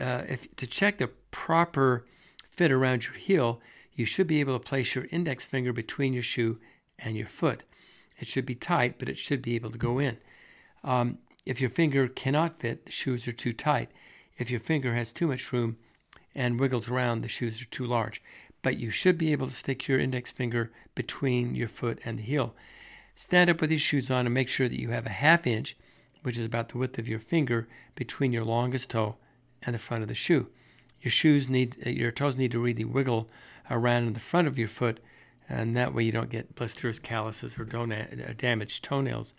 Uh, 0.00 0.22
if 0.26 0.56
to 0.56 0.66
check 0.66 0.96
the 0.96 1.08
proper 1.30 2.06
fit 2.48 2.72
around 2.72 3.04
your 3.04 3.12
heel, 3.12 3.60
you 3.92 4.06
should 4.06 4.26
be 4.26 4.40
able 4.40 4.58
to 4.58 4.66
place 4.66 4.94
your 4.94 5.06
index 5.10 5.44
finger 5.44 5.74
between 5.74 6.14
your 6.14 6.22
shoe 6.22 6.58
and 6.98 7.18
your 7.18 7.26
foot. 7.26 7.64
It 8.18 8.28
should 8.28 8.46
be 8.46 8.54
tight, 8.54 8.98
but 8.98 9.10
it 9.10 9.18
should 9.18 9.42
be 9.42 9.56
able 9.56 9.68
to 9.72 9.76
go 9.76 9.98
in. 9.98 10.16
Um, 10.82 11.18
if 11.44 11.60
your 11.60 11.68
finger 11.68 12.08
cannot 12.08 12.58
fit, 12.58 12.86
the 12.86 12.92
shoes 12.92 13.28
are 13.28 13.32
too 13.32 13.52
tight. 13.52 13.90
If 14.38 14.50
your 14.50 14.60
finger 14.60 14.94
has 14.94 15.12
too 15.12 15.26
much 15.26 15.52
room 15.52 15.76
and 16.34 16.58
wiggles 16.58 16.88
around, 16.88 17.20
the 17.20 17.28
shoes 17.28 17.60
are 17.60 17.66
too 17.66 17.84
large. 17.84 18.22
But 18.62 18.78
you 18.78 18.90
should 18.90 19.18
be 19.18 19.32
able 19.32 19.48
to 19.48 19.52
stick 19.52 19.86
your 19.86 19.98
index 19.98 20.32
finger 20.32 20.72
between 20.94 21.54
your 21.54 21.68
foot 21.68 21.98
and 22.06 22.18
the 22.18 22.22
heel. 22.22 22.54
Stand 23.16 23.48
up 23.48 23.60
with 23.60 23.70
your 23.70 23.78
shoes 23.78 24.10
on 24.10 24.26
and 24.26 24.34
make 24.34 24.48
sure 24.48 24.68
that 24.68 24.80
you 24.80 24.90
have 24.90 25.06
a 25.06 25.10
half 25.10 25.46
inch, 25.46 25.76
which 26.22 26.36
is 26.36 26.46
about 26.46 26.70
the 26.70 26.78
width 26.78 26.98
of 26.98 27.08
your 27.08 27.20
finger, 27.20 27.68
between 27.94 28.32
your 28.32 28.44
longest 28.44 28.90
toe 28.90 29.16
and 29.62 29.74
the 29.74 29.78
front 29.78 30.02
of 30.02 30.08
the 30.08 30.14
shoe. 30.14 30.50
Your 31.00 31.12
shoes 31.12 31.48
need, 31.48 31.76
uh, 31.86 31.90
your 31.90 32.10
toes 32.10 32.36
need 32.36 32.50
to 32.52 32.58
really 32.58 32.84
wiggle 32.84 33.28
around 33.70 34.06
in 34.06 34.14
the 34.14 34.20
front 34.20 34.48
of 34.48 34.58
your 34.58 34.68
foot, 34.68 35.00
and 35.48 35.76
that 35.76 35.94
way 35.94 36.02
you 36.02 36.12
don't 36.12 36.30
get 36.30 36.54
blisters, 36.54 36.98
calluses, 36.98 37.56
or 37.58 37.68
uh, 37.76 38.32
damaged 38.36 38.82
toenails. 38.82 39.34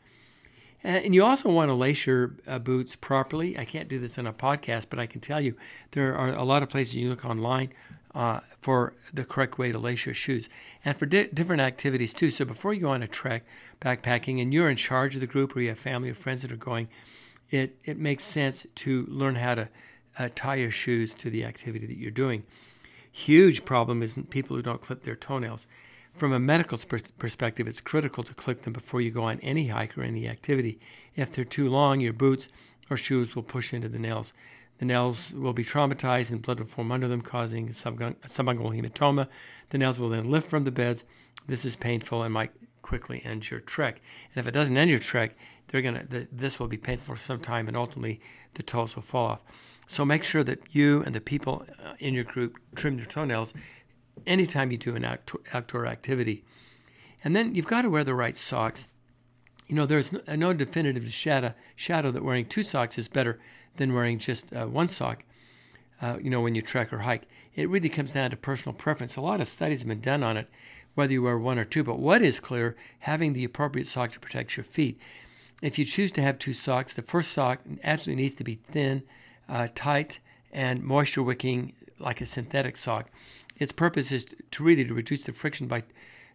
And 0.84 1.16
you 1.16 1.26
also 1.26 1.50
want 1.52 1.70
to 1.70 1.74
lace 1.74 2.06
your 2.06 2.36
uh, 2.46 2.60
boots 2.60 2.96
properly. 2.96 3.58
I 3.58 3.66
can't 3.66 3.90
do 3.90 3.98
this 3.98 4.20
in 4.20 4.28
a 4.28 4.34
podcast, 4.34 4.86
but 4.92 5.00
I 5.00 5.08
can 5.08 5.20
tell 5.20 5.42
you 5.42 5.58
there 5.92 6.16
are 6.16 6.30
a 6.30 6.44
lot 6.44 6.62
of 6.62 6.70
places 6.70 6.96
you 6.96 7.10
look 7.10 7.26
online 7.26 7.74
uh, 8.16 8.40
for 8.62 8.94
the 9.14 9.26
correct 9.26 9.58
way 9.60 9.72
to 9.72 9.78
lace 9.78 10.06
your 10.06 10.16
shoes 10.16 10.50
and 10.86 10.98
for 10.98 11.06
di- 11.06 11.28
different 11.28 11.62
activities 11.62 12.14
too. 12.14 12.32
So 12.32 12.46
before 12.46 12.74
you 12.74 12.82
go 12.82 12.90
on 12.90 13.04
a 13.04 13.08
trek 13.08 13.44
backpacking 13.82 14.42
and 14.42 14.54
you're 14.54 14.70
in 14.70 14.78
charge 14.78 15.16
of 15.16 15.22
the 15.22 15.28
group 15.28 15.56
or 15.56 15.62
you 15.62 15.70
have 15.70 15.78
family 15.78 16.10
or 16.10 16.16
friends 16.16 16.42
that 16.42 16.52
are 16.52 16.58
going, 16.58 16.88
it, 17.52 17.78
it 17.84 17.98
makes 17.98 18.24
sense 18.24 18.66
to 18.76 19.06
learn 19.08 19.36
how 19.36 19.56
to 19.56 19.70
uh, 20.18 20.30
tie 20.34 20.56
your 20.56 20.72
shoes 20.72 21.14
to 21.14 21.30
the 21.30 21.44
activity 21.44 21.86
that 21.86 21.98
you're 21.98 22.10
doing. 22.10 22.44
Huge 23.12 23.66
problem 23.66 24.02
is 24.02 24.18
people 24.30 24.56
who 24.56 24.62
don't 24.62 24.82
clip 24.82 25.04
their 25.04 25.16
toenails. 25.16 25.68
From 26.14 26.32
a 26.32 26.40
medical 26.40 26.78
perspective, 27.18 27.68
it's 27.68 27.82
critical 27.82 28.24
to 28.24 28.34
clip 28.34 28.62
them 28.62 28.72
before 28.72 29.02
you 29.02 29.12
go 29.12 29.24
on 29.24 29.40
any 29.42 29.68
hike 29.68 29.98
or 29.98 30.04
any 30.04 30.30
activity. 30.30 30.80
If 31.16 31.34
they're 31.34 31.44
too 31.44 31.70
long, 31.70 32.00
your 32.00 32.14
boots 32.14 32.48
or 32.90 32.96
shoes 32.96 33.36
will 33.36 33.44
push 33.44 33.74
into 33.74 33.90
the 33.90 34.00
nails. 34.00 34.34
The 34.78 34.86
nails 34.86 35.32
will 35.34 35.54
be 35.54 35.64
traumatized 35.64 36.32
and 36.32 36.42
blood 36.42 36.60
will 36.60 36.68
form 36.68 36.92
under 36.92 37.08
them, 37.08 37.22
causing 37.22 37.70
subungual 37.70 38.16
hematoma. 38.20 39.28
The 39.70 39.78
nails 39.78 40.00
will 40.00 40.10
then 40.10 40.30
lift 40.30 40.50
from 40.50 40.66
the 40.66 40.72
beds. 40.72 41.04
This 41.48 41.64
is 41.64 41.76
painful 41.76 42.24
and 42.24 42.34
might 42.34 42.52
quickly 42.82 43.22
end 43.24 43.50
your 43.50 43.62
trek. 43.62 44.02
And 44.34 44.38
if 44.38 44.48
it 44.48 44.52
doesn't 44.52 44.78
end 44.78 44.90
your 44.90 45.00
trek, 45.00 45.36
they're 45.68 45.82
gonna 45.82 46.06
the, 46.08 46.28
this 46.32 46.60
will 46.60 46.68
be 46.68 46.78
painful 46.78 47.16
for 47.16 47.20
some 47.20 47.40
time, 47.40 47.68
and 47.68 47.76
ultimately 47.76 48.20
the 48.54 48.64
toes 48.64 48.96
will 48.96 49.04
fall 49.04 49.28
off. 49.28 49.44
So 49.88 50.06
make 50.06 50.24
sure 50.24 50.44
that 50.44 50.60
you 50.72 51.04
and 51.04 51.16
the 51.16 51.22
people 51.22 51.66
uh, 51.84 51.94
in 52.00 52.14
your 52.14 52.24
group 52.24 52.58
trim 52.76 52.98
your 52.98 53.08
toenails 53.08 53.54
anytime 54.28 54.72
you 54.72 54.78
do 54.78 54.96
an 54.96 55.06
outdoor 55.54 55.88
activity. 55.88 56.44
And 57.24 57.36
then 57.36 57.56
you've 57.56 57.68
got 57.68 57.84
to 57.84 57.90
wear 57.90 58.04
the 58.04 58.14
right 58.14 58.36
socks. 58.36 58.88
You 59.68 59.76
know, 59.76 59.86
there's 59.86 60.12
no, 60.12 60.22
no 60.36 60.54
definitive 60.54 61.12
shadow, 61.12 61.54
shadow 61.76 62.12
that 62.12 62.24
wearing 62.24 62.46
two 62.46 62.64
socks 62.64 62.98
is 62.98 63.08
better 63.08 63.40
than 63.78 63.94
wearing 63.94 64.20
just 64.20 64.54
uh, 64.54 64.66
one 64.66 64.88
sock, 64.88 65.24
uh, 66.02 66.18
you 66.22 66.30
know, 66.30 66.42
when 66.42 66.56
you 66.56 66.62
trek 66.62 66.94
or 66.94 67.00
hike. 67.00 67.24
It 67.56 67.70
really 67.70 67.90
comes 67.90 68.14
down 68.14 68.30
to 68.32 68.38
personal 68.38 68.74
preference. 68.74 69.16
A 69.16 69.22
lot 69.22 69.42
of 69.42 69.48
studies 69.48 69.80
have 69.80 69.88
been 69.88 70.02
done 70.02 70.24
on 70.24 70.38
it, 70.38 70.50
whether 70.94 71.14
you 71.14 71.24
wear 71.24 71.38
one 71.38 71.58
or 71.58 71.66
two. 71.66 71.84
But 71.84 72.00
what 72.00 72.22
is 72.22 72.40
clear, 72.40 72.76
having 73.00 73.34
the 73.34 73.44
appropriate 73.44 73.88
sock 73.88 74.12
to 74.12 74.20
protect 74.20 74.58
your 74.58 74.64
feet. 74.64 75.00
If 75.62 75.80
you 75.80 75.86
choose 75.86 76.12
to 76.12 76.22
have 76.22 76.38
two 76.38 76.54
socks, 76.54 76.94
the 76.94 77.02
first 77.02 77.32
sock 77.32 77.62
absolutely 77.84 78.24
needs 78.24 78.36
to 78.36 78.44
be 78.44 78.56
thin, 78.56 79.04
uh, 79.48 79.70
tight, 79.74 80.20
and 80.52 80.84
moisture 80.84 81.24
wicking 81.24 81.74
like 81.98 82.22
a 82.22 82.26
synthetic 82.26 82.78
sock. 82.78 83.10
Its 83.58 83.72
purpose 83.72 84.12
is 84.12 84.26
to 84.52 84.64
really 84.64 84.84
to 84.84 84.94
reduce 84.94 85.24
the 85.24 85.32
friction 85.32 85.68
by 85.68 85.84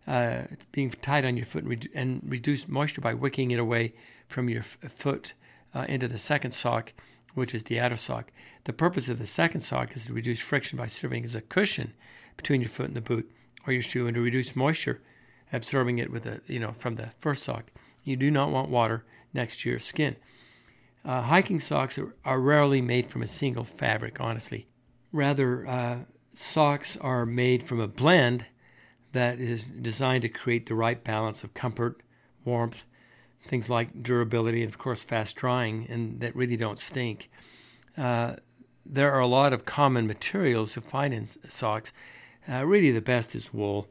uh, 0.06 0.42
being 0.72 0.90
tied 0.90 1.24
on 1.24 1.36
your 1.36 1.46
foot 1.46 1.64
and, 1.64 1.70
re- 1.70 1.90
and, 1.94 2.22
reduce 2.24 2.68
moisture 2.68 3.00
by 3.00 3.14
wicking 3.14 3.50
it 3.50 3.58
away 3.58 3.92
from 4.28 4.48
your 4.48 4.60
f- 4.60 4.78
foot 4.88 5.34
uh, 5.74 5.84
into 5.88 6.08
the 6.08 6.18
second 6.18 6.52
sock 6.52 6.92
which 7.34 7.54
is 7.54 7.62
the 7.64 7.78
outer 7.78 7.96
sock. 7.96 8.32
The 8.64 8.72
purpose 8.72 9.08
of 9.08 9.18
the 9.18 9.26
second 9.26 9.60
sock 9.60 9.94
is 9.94 10.06
to 10.06 10.12
reduce 10.12 10.40
friction 10.40 10.76
by 10.76 10.86
serving 10.86 11.24
as 11.24 11.36
a 11.36 11.40
cushion 11.40 11.94
between 12.36 12.60
your 12.60 12.70
foot 12.70 12.86
and 12.86 12.96
the 12.96 13.00
boot 13.00 13.30
or 13.66 13.72
your 13.72 13.82
shoe 13.82 14.06
and 14.06 14.14
to 14.14 14.20
reduce 14.20 14.56
moisture 14.56 15.00
absorbing 15.52 15.98
it 15.98 16.10
with 16.10 16.26
a 16.26 16.40
you 16.46 16.58
know 16.58 16.72
from 16.72 16.96
the 16.96 17.06
first 17.18 17.42
sock. 17.44 17.70
You 18.04 18.16
do 18.16 18.30
not 18.30 18.50
want 18.50 18.70
water 18.70 19.04
next 19.32 19.60
to 19.60 19.70
your 19.70 19.78
skin. 19.78 20.16
Uh, 21.04 21.22
hiking 21.22 21.60
socks 21.60 21.98
are, 21.98 22.14
are, 22.24 22.40
rarely 22.40 22.82
made 22.82 23.06
from 23.06 23.22
a 23.22 23.26
single 23.26 23.64
fabric, 23.64 24.20
honestly. 24.20 24.66
Rather, 25.12 25.66
uh, 25.66 25.98
socks 26.34 26.96
are 26.98 27.24
made 27.24 27.62
from 27.62 27.80
a 27.80 27.88
blend 27.88 28.44
that 29.12 29.40
is 29.40 29.64
designed 29.64 30.22
to 30.22 30.28
create 30.28 30.66
the 30.66 30.74
right 30.74 31.02
balance 31.02 31.44
of 31.44 31.54
comfort, 31.54 32.02
warmth, 32.44 32.86
things 33.46 33.68
like 33.68 34.02
durability 34.02 34.62
and, 34.62 34.70
of 34.70 34.78
course, 34.78 35.02
fast 35.02 35.36
drying, 35.36 35.86
and 35.88 36.20
that 36.20 36.36
really 36.36 36.56
don't 36.56 36.78
stink. 36.78 37.30
Uh, 37.96 38.36
there 38.86 39.12
are 39.12 39.20
a 39.20 39.26
lot 39.26 39.52
of 39.52 39.64
common 39.64 40.06
materials 40.06 40.72
to 40.74 40.80
find 40.80 41.12
in 41.12 41.26
socks. 41.26 41.92
Uh, 42.48 42.64
really, 42.64 42.90
the 42.90 43.00
best 43.00 43.34
is 43.34 43.52
wool. 43.52 43.88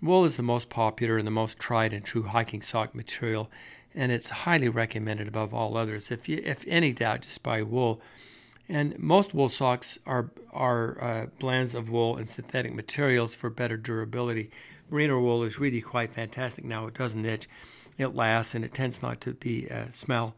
Wool 0.00 0.24
is 0.24 0.36
the 0.36 0.42
most 0.42 0.68
popular 0.68 1.16
and 1.18 1.26
the 1.26 1.30
most 1.30 1.58
tried 1.58 1.92
and 1.92 2.04
true 2.04 2.22
hiking 2.24 2.62
sock 2.62 2.94
material, 2.94 3.50
and 3.94 4.10
it's 4.10 4.28
highly 4.28 4.68
recommended 4.68 5.28
above 5.28 5.54
all 5.54 5.76
others. 5.76 6.10
If 6.10 6.28
you, 6.28 6.42
if 6.44 6.64
any 6.66 6.92
doubt, 6.92 7.22
just 7.22 7.42
buy 7.42 7.62
wool. 7.62 8.00
And 8.68 8.98
most 8.98 9.34
wool 9.34 9.48
socks 9.48 9.98
are 10.06 10.30
are 10.52 11.02
uh, 11.02 11.26
blends 11.38 11.74
of 11.74 11.90
wool 11.90 12.16
and 12.16 12.28
synthetic 12.28 12.74
materials 12.74 13.34
for 13.34 13.50
better 13.50 13.76
durability. 13.76 14.50
Merino 14.90 15.20
wool 15.20 15.42
is 15.42 15.58
really 15.58 15.80
quite 15.80 16.12
fantastic. 16.12 16.64
Now 16.64 16.86
it 16.86 16.94
doesn't 16.94 17.24
itch 17.24 17.48
it 17.98 18.14
lasts 18.14 18.54
and 18.54 18.64
it 18.64 18.72
tends 18.72 19.02
not 19.02 19.20
to 19.22 19.34
be 19.34 19.66
a 19.68 19.82
uh, 19.82 19.90
smell. 19.90 20.34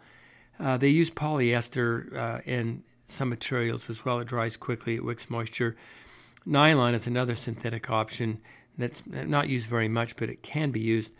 Uh, 0.59 0.77
they 0.77 0.89
use 0.89 1.11
polyester 1.11 2.15
uh, 2.17 2.41
in 2.45 2.83
some 3.07 3.29
materials 3.29 3.91
as 3.91 4.05
well. 4.05 4.19
It 4.21 4.29
dries 4.29 4.57
quickly, 4.57 4.97
it 4.97 5.05
wicks 5.05 5.29
moisture. 5.31 5.77
Nylon 6.47 6.95
is 6.95 7.07
another 7.07 7.35
synthetic 7.35 7.91
option 7.91 8.41
that's 8.79 9.07
not 9.07 9.49
used 9.49 9.69
very 9.69 9.89
much, 9.89 10.17
but 10.17 10.29
it 10.29 10.43
can 10.43 10.71
be 10.71 10.81
used 10.81 11.15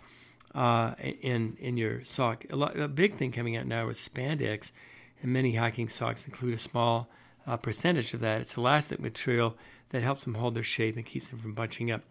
uh, 0.55 0.95
in 0.99 1.57
in 1.59 1.77
your 1.77 2.05
sock. 2.05 2.45
A, 2.51 2.57
lot, 2.57 2.79
a, 2.79 2.89
big 2.89 3.15
thing 3.15 3.33
coming 3.33 3.57
out 3.57 3.67
now 3.67 3.89
is 3.89 3.99
spandex, 3.99 4.73
and 5.23 5.33
many 5.33 5.55
hiking 5.55 5.89
socks 5.89 6.27
include 6.27 6.55
a 6.55 6.59
small 6.59 7.09
uh, 7.47 7.57
percentage 7.57 8.15
of 8.15 8.21
that. 8.21 8.41
It's 8.41 8.57
elastic 8.57 9.01
material 9.01 9.57
that 9.91 10.03
helps 10.03 10.25
them 10.25 10.35
hold 10.35 10.55
their 10.55 10.63
shape 10.63 10.97
and 10.97 11.07
keeps 11.07 11.29
them 11.29 11.39
from 11.39 11.55
bunching 11.55 11.91
up. 11.91 12.03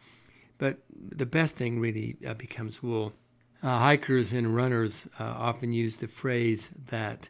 But 0.57 0.77
the 0.89 1.25
best 1.25 1.55
thing 1.55 1.79
really 1.79 2.15
uh, 2.25 2.33
becomes 2.35 2.81
wool. 2.81 3.13
Uh, 3.61 3.79
hikers 3.79 4.33
and 4.33 4.55
runners 4.55 5.07
uh, 5.19 5.23
often 5.23 5.73
use 5.73 5.97
the 5.97 6.07
phrase 6.07 6.69
that 6.87 7.29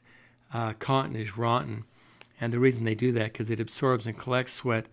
uh, 0.54 0.74
cotton 0.74 1.16
is 1.16 1.38
rotten, 1.38 1.84
and 2.42 2.52
the 2.52 2.60
reason 2.60 2.84
they 2.84 2.96
do 2.96 3.12
that 3.14 3.32
because 3.32 3.50
it 3.50 3.60
absorbs 3.60 4.08
and 4.08 4.18
collects 4.18 4.54
sweat 4.54 4.86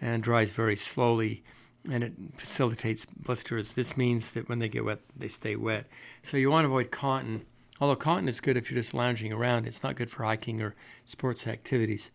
and 0.00 0.22
dries 0.22 0.52
very 0.52 0.76
slowly, 0.76 1.42
and 1.90 2.04
it 2.04 2.12
facilitates 2.36 3.04
blisters. 3.04 3.72
This 3.72 3.96
means 3.96 4.32
that 4.32 4.48
when 4.48 4.58
they 4.58 4.68
get 4.68 4.84
wet, 4.84 5.00
they 5.16 5.28
stay 5.28 5.56
wet. 5.56 5.86
So 6.22 6.36
you 6.36 6.50
want 6.50 6.64
to 6.64 6.68
avoid 6.68 6.90
cotton. 6.90 7.44
Although 7.80 7.96
cotton 7.96 8.28
is 8.28 8.40
good 8.40 8.56
if 8.56 8.70
you're 8.70 8.80
just 8.80 8.92
lounging 8.92 9.32
around, 9.32 9.66
it's 9.66 9.82
not 9.82 9.96
good 9.96 10.10
for 10.10 10.24
hiking 10.24 10.60
or 10.60 10.74
sports 11.06 11.46
activities. 11.46 12.10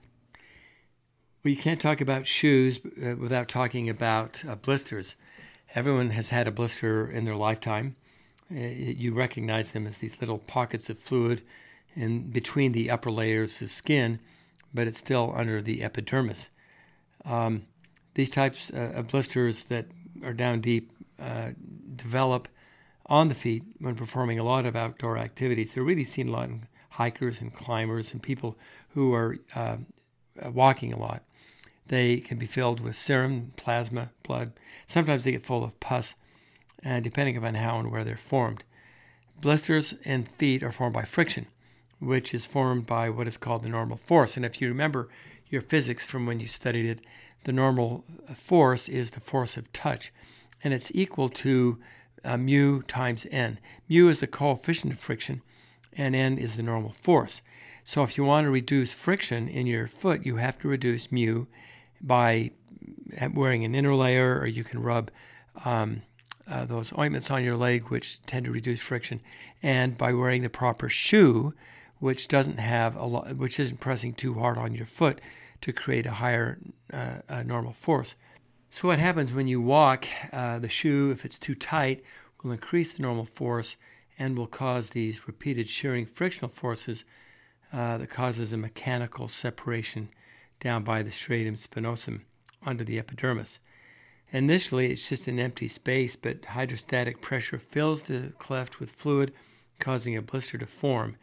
Well, 1.44 1.54
you 1.54 1.58
can't 1.58 1.82
talk 1.82 2.02
about 2.02 2.28
shoes 2.28 2.80
uh, 3.04 3.16
without 3.18 3.50
talking 3.50 3.90
about 3.90 4.44
uh, 4.48 4.56
blisters. 4.56 5.16
Everyone 5.74 6.12
has 6.12 6.30
had 6.30 6.48
a 6.48 6.52
blister 6.52 7.10
in 7.10 7.26
their 7.26 7.36
lifetime. 7.36 7.96
Uh, 8.52 8.60
you 8.60 9.14
recognize 9.14 9.72
them 9.72 9.88
as 9.88 9.98
these 9.98 10.22
little 10.22 10.38
pockets 10.38 10.90
of 10.90 11.00
fluid 11.00 11.42
in 11.96 12.30
between 12.30 12.72
the 12.72 12.92
upper 12.92 13.10
layers 13.10 13.62
of 13.62 13.72
skin, 13.72 14.20
but 14.74 14.88
it's 14.88 15.00
still 15.00 15.34
under 15.36 15.62
the 15.62 15.84
epidermis. 15.84 16.50
Um, 17.26 17.66
these 18.14 18.30
types 18.30 18.72
uh, 18.72 18.94
of 18.96 19.08
blisters 19.08 19.66
that 19.66 19.88
are 20.24 20.34
down 20.34 20.62
deep 20.62 20.92
uh, 21.20 21.52
develop 21.96 22.48
on 23.08 23.30
the 23.30 23.36
feet 23.36 23.64
when 23.80 23.96
performing 23.96 24.40
a 24.40 24.44
lot 24.44 24.66
of 24.66 24.76
outdoor 24.76 25.18
activities. 25.18 25.74
They're 25.74 25.84
really 25.84 26.04
seen 26.04 26.30
a 26.30 26.32
lot 26.32 26.50
in 26.50 26.68
hikers 26.90 27.42
and 27.42 27.54
climbers 27.54 28.14
and 28.14 28.22
people 28.24 28.58
who 28.90 29.14
are 29.14 29.38
uh, 29.56 29.78
walking 30.52 30.94
a 30.94 31.00
lot. 31.00 31.24
They 31.88 32.18
can 32.18 32.40
be 32.40 32.48
filled 32.48 32.80
with 32.80 32.96
serum, 32.96 33.52
plasma, 33.58 34.12
blood. 34.24 34.54
Sometimes 34.88 35.24
they 35.24 35.32
get 35.32 35.44
full 35.44 35.64
of 35.64 35.80
pus, 35.80 36.16
and 36.82 37.04
depending 37.04 37.38
upon 37.38 37.56
how 37.56 37.80
and 37.80 37.92
where 37.92 38.04
they're 38.04 38.18
formed. 38.18 38.64
Blisters 39.40 39.94
in 40.04 40.24
feet 40.24 40.64
are 40.64 40.72
formed 40.72 40.94
by 40.94 41.04
friction, 41.04 41.46
which 42.00 42.34
is 42.34 42.46
formed 42.46 42.86
by 42.86 43.10
what 43.10 43.28
is 43.28 43.38
called 43.38 43.64
the 43.64 43.70
normal 43.70 43.98
force. 43.98 44.36
And 44.36 44.46
if 44.46 44.62
you 44.62 44.68
remember 44.70 45.10
your 45.50 45.62
physics 45.62 46.06
from 46.06 46.26
when 46.26 46.40
you 46.40 46.48
studied 46.48 46.86
it, 46.86 47.06
the 47.44 47.52
normal 47.52 48.04
force 48.34 48.90
is 48.90 49.12
the 49.12 49.20
force 49.20 49.58
of 49.58 49.72
touch, 49.72 50.12
and 50.64 50.74
it's 50.74 50.92
equal 50.96 51.30
to 51.30 51.78
uh, 52.26 52.38
mu 52.38 52.82
times 52.82 53.26
n. 53.32 53.60
Mu 53.88 54.10
is 54.10 54.20
the 54.20 54.28
coefficient 54.28 54.92
of 54.94 55.00
friction, 55.00 55.42
and 55.94 56.16
n 56.16 56.38
is 56.38 56.58
the 56.58 56.64
normal 56.64 56.92
force. 56.92 57.42
So 57.84 58.04
if 58.04 58.18
you 58.18 58.26
want 58.26 58.46
to 58.46 58.52
reduce 58.52 58.92
friction 58.92 59.48
in 59.48 59.68
your 59.68 59.88
foot, 59.88 60.26
you 60.26 60.38
have 60.38 60.58
to 60.60 60.68
reduce 60.68 61.12
mu 61.12 61.46
by 62.02 62.52
wearing 63.34 63.64
an 63.64 63.76
inner 63.76 63.96
layer, 63.96 64.40
or 64.40 64.48
you 64.48 64.64
can 64.64 64.82
rub 64.82 65.12
um, 65.64 66.02
uh, 66.48 66.66
those 66.66 66.94
ointments 66.98 67.32
on 67.32 67.44
your 67.44 67.56
leg, 67.56 67.90
which 67.90 68.22
tend 68.24 68.46
to 68.46 68.52
reduce 68.52 68.82
friction, 68.82 69.22
and 69.64 69.98
by 69.98 70.14
wearing 70.14 70.42
the 70.42 70.50
proper 70.50 70.90
shoe, 70.90 71.54
which 72.00 72.28
doesn't 72.28 72.60
have 72.60 72.96
a 72.96 73.06
lot, 73.06 73.36
which 73.38 73.60
isn't 73.60 73.80
pressing 73.80 74.14
too 74.14 74.34
hard 74.34 74.58
on 74.58 74.74
your 74.74 74.86
foot 74.86 75.22
to 75.62 75.72
create 75.72 76.06
a 76.06 76.12
higher 76.12 76.58
uh, 76.92 77.18
uh, 77.30 77.44
normal 77.44 77.74
force. 77.74 78.16
So 78.76 78.90
what 78.90 79.00
happens 79.00 79.32
when 79.32 79.48
you 79.48 79.62
walk? 79.62 80.06
Uh, 80.34 80.60
the 80.60 80.68
shoe, 80.68 81.10
if 81.10 81.24
it's 81.24 81.40
too 81.40 81.56
tight, 81.56 82.04
will 82.44 82.52
increase 82.52 82.92
the 82.92 83.04
normal 83.04 83.24
force 83.24 83.78
and 84.20 84.38
will 84.38 84.48
cause 84.48 84.90
these 84.90 85.28
repeated 85.30 85.70
shearing 85.70 86.06
frictional 86.06 86.50
forces 86.50 87.06
uh, 87.72 87.98
that 88.00 88.10
causes 88.10 88.52
a 88.52 88.58
mechanical 88.58 89.30
separation 89.30 90.10
down 90.60 90.84
by 90.84 91.02
the 91.02 91.12
stratum 91.12 91.56
spinosum 91.56 92.24
under 92.66 92.84
the 92.84 93.00
epidermis. 93.00 93.60
Initially, 94.34 94.92
it's 94.92 95.08
just 95.08 95.30
an 95.30 95.40
empty 95.40 95.70
space, 95.70 96.18
but 96.18 96.44
hydrostatic 96.44 97.22
pressure 97.22 97.58
fills 97.58 98.02
the 98.02 98.34
cleft 98.40 98.82
with 98.82 98.92
fluid, 98.92 99.34
causing 99.80 100.18
a 100.18 100.22
blister 100.22 100.58
to 100.58 100.66
form. 100.66 101.16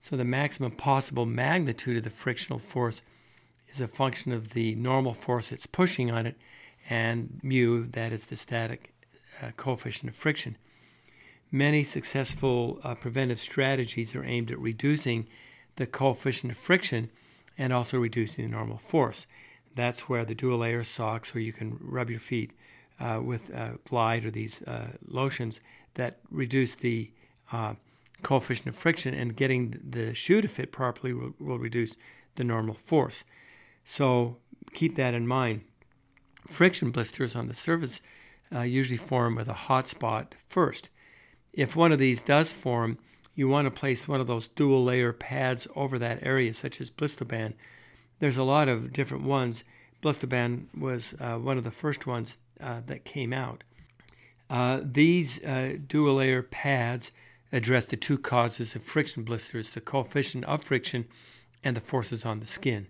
So, 0.00 0.16
the 0.16 0.24
maximum 0.24 0.72
possible 0.72 1.24
magnitude 1.24 1.98
of 1.98 2.02
the 2.02 2.10
frictional 2.10 2.58
force 2.58 3.02
is 3.68 3.80
a 3.80 3.86
function 3.86 4.32
of 4.32 4.54
the 4.54 4.74
normal 4.74 5.14
force 5.14 5.50
that's 5.50 5.66
pushing 5.66 6.10
on 6.10 6.26
it, 6.26 6.36
and 6.90 7.40
mu, 7.42 7.86
that 7.86 8.12
is 8.12 8.26
the 8.26 8.36
static 8.36 8.92
uh, 9.40 9.50
coefficient 9.56 10.10
of 10.10 10.16
friction. 10.16 10.56
Many 11.52 11.84
successful 11.84 12.80
uh, 12.82 12.94
preventive 12.94 13.38
strategies 13.38 14.14
are 14.14 14.24
aimed 14.24 14.50
at 14.50 14.58
reducing 14.58 15.26
the 15.76 15.86
coefficient 15.86 16.52
of 16.52 16.58
friction 16.58 17.08
and 17.56 17.72
also 17.72 17.98
reducing 17.98 18.44
the 18.44 18.50
normal 18.50 18.78
force. 18.78 19.26
That's 19.74 20.08
where 20.08 20.24
the 20.24 20.34
dual 20.34 20.58
layer 20.58 20.82
socks, 20.82 21.32
where 21.32 21.42
you 21.42 21.52
can 21.52 21.78
rub 21.80 22.10
your 22.10 22.18
feet 22.18 22.54
uh, 22.98 23.20
with 23.22 23.54
uh, 23.54 23.70
Glide 23.88 24.26
or 24.26 24.30
these 24.30 24.62
uh, 24.62 24.88
lotions 25.06 25.60
that 25.94 26.18
reduce 26.30 26.74
the 26.74 27.10
uh, 27.52 27.74
coefficient 28.22 28.68
of 28.68 28.74
friction, 28.74 29.14
and 29.14 29.36
getting 29.36 29.80
the 29.90 30.14
shoe 30.14 30.40
to 30.40 30.48
fit 30.48 30.72
properly 30.72 31.12
will, 31.12 31.32
will 31.38 31.58
reduce 31.58 31.96
the 32.34 32.44
normal 32.44 32.74
force. 32.74 33.24
So 33.84 34.36
keep 34.74 34.96
that 34.96 35.14
in 35.14 35.26
mind. 35.26 35.62
Friction 36.50 36.90
blisters 36.90 37.36
on 37.36 37.46
the 37.46 37.54
surface 37.54 38.02
uh, 38.52 38.62
usually 38.62 38.96
form 38.96 39.36
with 39.36 39.48
a 39.48 39.54
hot 39.54 39.86
spot 39.86 40.34
first. 40.48 40.90
If 41.52 41.76
one 41.76 41.92
of 41.92 42.00
these 42.00 42.22
does 42.22 42.52
form, 42.52 42.98
you 43.34 43.48
want 43.48 43.66
to 43.66 43.70
place 43.70 44.08
one 44.08 44.20
of 44.20 44.26
those 44.26 44.48
dual 44.48 44.84
layer 44.84 45.12
pads 45.12 45.68
over 45.76 45.98
that 45.98 46.26
area, 46.26 46.52
such 46.52 46.80
as 46.80 46.90
Blist-O-Ban, 46.90 47.54
there's 48.18 48.36
a 48.36 48.44
lot 48.44 48.68
of 48.68 48.92
different 48.92 49.24
ones. 49.24 49.64
Blist-O-Ban 50.00 50.68
was 50.78 51.14
uh, 51.20 51.38
one 51.38 51.56
of 51.56 51.64
the 51.64 51.70
first 51.70 52.06
ones 52.06 52.36
uh, 52.60 52.80
that 52.86 53.04
came 53.04 53.32
out. 53.32 53.64
Uh, 54.50 54.80
these 54.82 55.42
uh, 55.44 55.76
dual 55.86 56.16
layer 56.16 56.42
pads 56.42 57.12
address 57.52 57.86
the 57.86 57.96
two 57.96 58.18
causes 58.18 58.74
of 58.74 58.82
friction 58.82 59.22
blisters 59.22 59.70
the 59.70 59.80
coefficient 59.80 60.44
of 60.44 60.62
friction 60.64 61.06
and 61.62 61.76
the 61.76 61.80
forces 61.80 62.24
on 62.24 62.40
the 62.40 62.46
skin. 62.46 62.88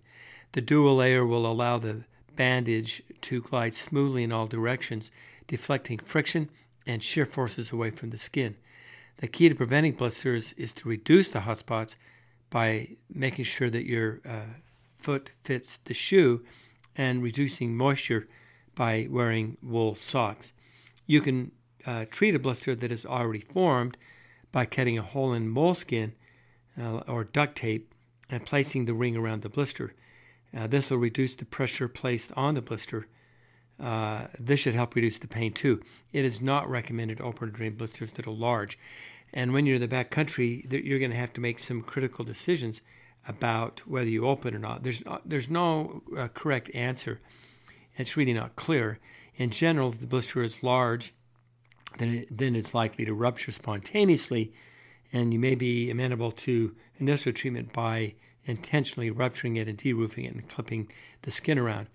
The 0.52 0.62
dual 0.62 0.96
layer 0.96 1.24
will 1.26 1.46
allow 1.46 1.78
the 1.78 2.04
bandage 2.40 3.02
to 3.20 3.42
glide 3.42 3.74
smoothly 3.74 4.24
in 4.24 4.32
all 4.32 4.46
directions, 4.46 5.10
deflecting 5.46 5.98
friction 5.98 6.48
and 6.86 7.02
shear 7.02 7.26
forces 7.26 7.70
away 7.70 7.90
from 7.90 8.08
the 8.08 8.16
skin. 8.16 8.56
The 9.18 9.28
key 9.28 9.50
to 9.50 9.54
preventing 9.54 9.92
blisters 9.92 10.54
is 10.54 10.72
to 10.72 10.88
reduce 10.88 11.30
the 11.30 11.40
hot 11.40 11.58
spots 11.58 11.96
by 12.48 12.96
making 13.12 13.44
sure 13.44 13.68
that 13.68 13.84
your 13.84 14.22
uh, 14.24 14.54
foot 14.88 15.32
fits 15.44 15.80
the 15.84 15.92
shoe 15.92 16.42
and 16.96 17.22
reducing 17.22 17.76
moisture 17.76 18.26
by 18.74 19.06
wearing 19.10 19.58
wool 19.62 19.94
socks. 19.94 20.54
You 21.06 21.20
can 21.20 21.52
uh, 21.84 22.06
treat 22.10 22.34
a 22.34 22.38
blister 22.38 22.74
that 22.74 22.90
is 22.90 23.04
already 23.04 23.40
formed 23.40 23.98
by 24.50 24.64
cutting 24.64 24.96
a 24.96 25.02
hole 25.02 25.34
in 25.34 25.50
moleskin 25.50 26.14
uh, 26.78 27.00
or 27.00 27.24
duct 27.24 27.56
tape 27.56 27.94
and 28.30 28.46
placing 28.46 28.86
the 28.86 28.94
ring 28.94 29.14
around 29.14 29.42
the 29.42 29.50
blister. 29.50 29.92
Uh, 30.56 30.66
this 30.66 30.90
will 30.90 30.98
reduce 30.98 31.34
the 31.34 31.44
pressure 31.44 31.88
placed 31.88 32.32
on 32.36 32.54
the 32.54 32.62
blister. 32.62 33.06
Uh, 33.78 34.26
this 34.38 34.60
should 34.60 34.74
help 34.74 34.94
reduce 34.94 35.18
the 35.18 35.28
pain 35.28 35.52
too. 35.52 35.80
It 36.12 36.24
is 36.24 36.40
not 36.40 36.68
recommended 36.68 37.18
to 37.18 37.24
open 37.24 37.50
drain 37.50 37.76
blisters 37.76 38.12
that 38.12 38.26
are 38.26 38.32
large. 38.32 38.78
And 39.32 39.52
when 39.52 39.64
you're 39.64 39.76
in 39.76 39.80
the 39.80 39.88
back 39.88 40.10
country, 40.10 40.66
you're 40.70 40.98
going 40.98 41.12
to 41.12 41.16
have 41.16 41.32
to 41.34 41.40
make 41.40 41.58
some 41.58 41.82
critical 41.82 42.24
decisions 42.24 42.82
about 43.28 43.80
whether 43.86 44.08
you 44.08 44.26
open 44.26 44.54
or 44.54 44.58
not. 44.58 44.82
There's 44.82 45.04
no, 45.04 45.20
there's 45.24 45.48
no 45.48 46.02
uh, 46.16 46.28
correct 46.28 46.70
answer. 46.74 47.20
It's 47.96 48.16
really 48.16 48.32
not 48.32 48.56
clear. 48.56 48.98
In 49.36 49.50
general, 49.50 49.90
if 49.90 50.00
the 50.00 50.06
blister 50.06 50.42
is 50.42 50.62
large, 50.62 51.14
then 51.98 52.08
it, 52.14 52.28
then 52.30 52.56
it's 52.56 52.74
likely 52.74 53.04
to 53.04 53.14
rupture 53.14 53.52
spontaneously, 53.52 54.52
and 55.12 55.32
you 55.32 55.38
may 55.38 55.54
be 55.54 55.90
amenable 55.90 56.32
to 56.32 56.74
industrial 56.98 57.36
treatment 57.36 57.72
by 57.72 58.14
intentionally 58.50 59.10
rupturing 59.10 59.56
it 59.56 59.68
and 59.68 59.78
deroofing 59.78 60.26
it 60.26 60.34
and 60.34 60.48
clipping 60.48 60.90
the 61.22 61.30
skin 61.30 61.58
around. 61.58 61.86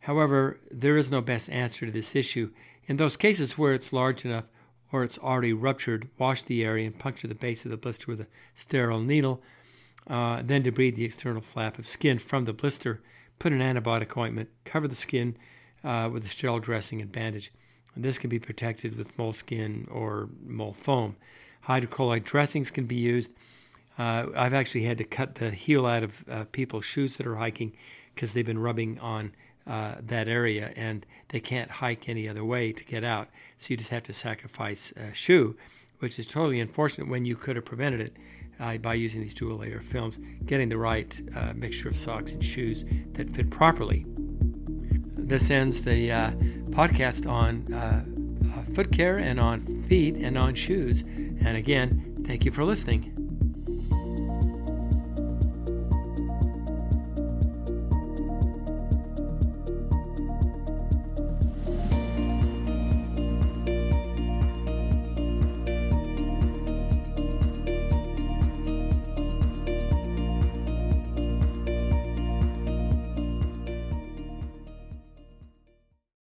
However, 0.00 0.60
there 0.70 0.96
is 0.96 1.10
no 1.10 1.22
best 1.22 1.48
answer 1.48 1.86
to 1.86 1.92
this 1.92 2.14
issue. 2.14 2.50
In 2.86 2.98
those 2.98 3.16
cases 3.16 3.56
where 3.56 3.72
it's 3.72 3.92
large 3.92 4.24
enough 4.24 4.50
or 4.92 5.04
it's 5.04 5.18
already 5.18 5.52
ruptured, 5.52 6.08
wash 6.18 6.42
the 6.42 6.64
area 6.64 6.86
and 6.86 6.98
puncture 6.98 7.28
the 7.28 7.34
base 7.34 7.64
of 7.64 7.70
the 7.70 7.76
blister 7.78 8.06
with 8.08 8.20
a 8.20 8.26
sterile 8.54 9.00
needle 9.00 9.42
uh, 10.06 10.42
then 10.44 10.62
debride 10.62 10.96
the 10.96 11.04
external 11.04 11.40
flap 11.40 11.78
of 11.78 11.86
skin 11.86 12.18
from 12.18 12.44
the 12.44 12.52
blister. 12.52 13.00
Put 13.38 13.52
an 13.52 13.60
antibiotic 13.60 14.16
ointment, 14.16 14.50
cover 14.64 14.86
the 14.86 14.94
skin 14.94 15.36
uh, 15.82 16.10
with 16.12 16.24
a 16.24 16.28
sterile 16.28 16.60
dressing 16.60 17.00
and 17.00 17.10
bandage. 17.10 17.52
And 17.94 18.04
this 18.04 18.18
can 18.18 18.30
be 18.30 18.38
protected 18.38 18.96
with 18.96 19.16
moleskin 19.18 19.88
or 19.90 20.28
mole 20.44 20.72
foam. 20.72 21.16
Hydrocolloid 21.66 22.24
dressings 22.24 22.70
can 22.70 22.84
be 22.86 22.96
used. 22.96 23.32
Uh, 23.98 24.26
I've 24.36 24.54
actually 24.54 24.82
had 24.82 24.98
to 24.98 25.04
cut 25.04 25.36
the 25.36 25.50
heel 25.50 25.86
out 25.86 26.02
of 26.02 26.24
uh, 26.28 26.44
people's 26.50 26.84
shoes 26.84 27.16
that 27.16 27.26
are 27.26 27.36
hiking 27.36 27.72
because 28.14 28.32
they've 28.32 28.46
been 28.46 28.58
rubbing 28.58 28.98
on 28.98 29.32
uh, 29.66 29.94
that 30.02 30.28
area 30.28 30.72
and 30.76 31.06
they 31.28 31.40
can't 31.40 31.70
hike 31.70 32.08
any 32.08 32.28
other 32.28 32.44
way 32.44 32.72
to 32.72 32.84
get 32.84 33.04
out. 33.04 33.28
So 33.58 33.68
you 33.70 33.76
just 33.76 33.90
have 33.90 34.02
to 34.04 34.12
sacrifice 34.12 34.92
a 34.96 35.14
shoe, 35.14 35.56
which 36.00 36.18
is 36.18 36.26
totally 36.26 36.60
unfortunate 36.60 37.08
when 37.08 37.24
you 37.24 37.36
could 37.36 37.56
have 37.56 37.64
prevented 37.64 38.00
it 38.00 38.16
uh, 38.60 38.76
by 38.78 38.94
using 38.94 39.20
these 39.20 39.34
dual 39.34 39.58
layer 39.58 39.80
films, 39.80 40.18
getting 40.44 40.68
the 40.68 40.78
right 40.78 41.20
uh, 41.36 41.52
mixture 41.54 41.88
of 41.88 41.96
socks 41.96 42.32
and 42.32 42.44
shoes 42.44 42.84
that 43.12 43.30
fit 43.30 43.48
properly. 43.50 44.04
This 45.16 45.50
ends 45.50 45.82
the 45.82 46.12
uh, 46.12 46.30
podcast 46.70 47.28
on 47.30 47.64
foot 48.74 48.92
care 48.92 49.18
and 49.18 49.40
on 49.40 49.60
feet 49.60 50.16
and 50.16 50.36
on 50.36 50.54
shoes. 50.54 51.02
And 51.02 51.56
again, 51.56 52.22
thank 52.26 52.44
you 52.44 52.50
for 52.50 52.64
listening. 52.64 53.13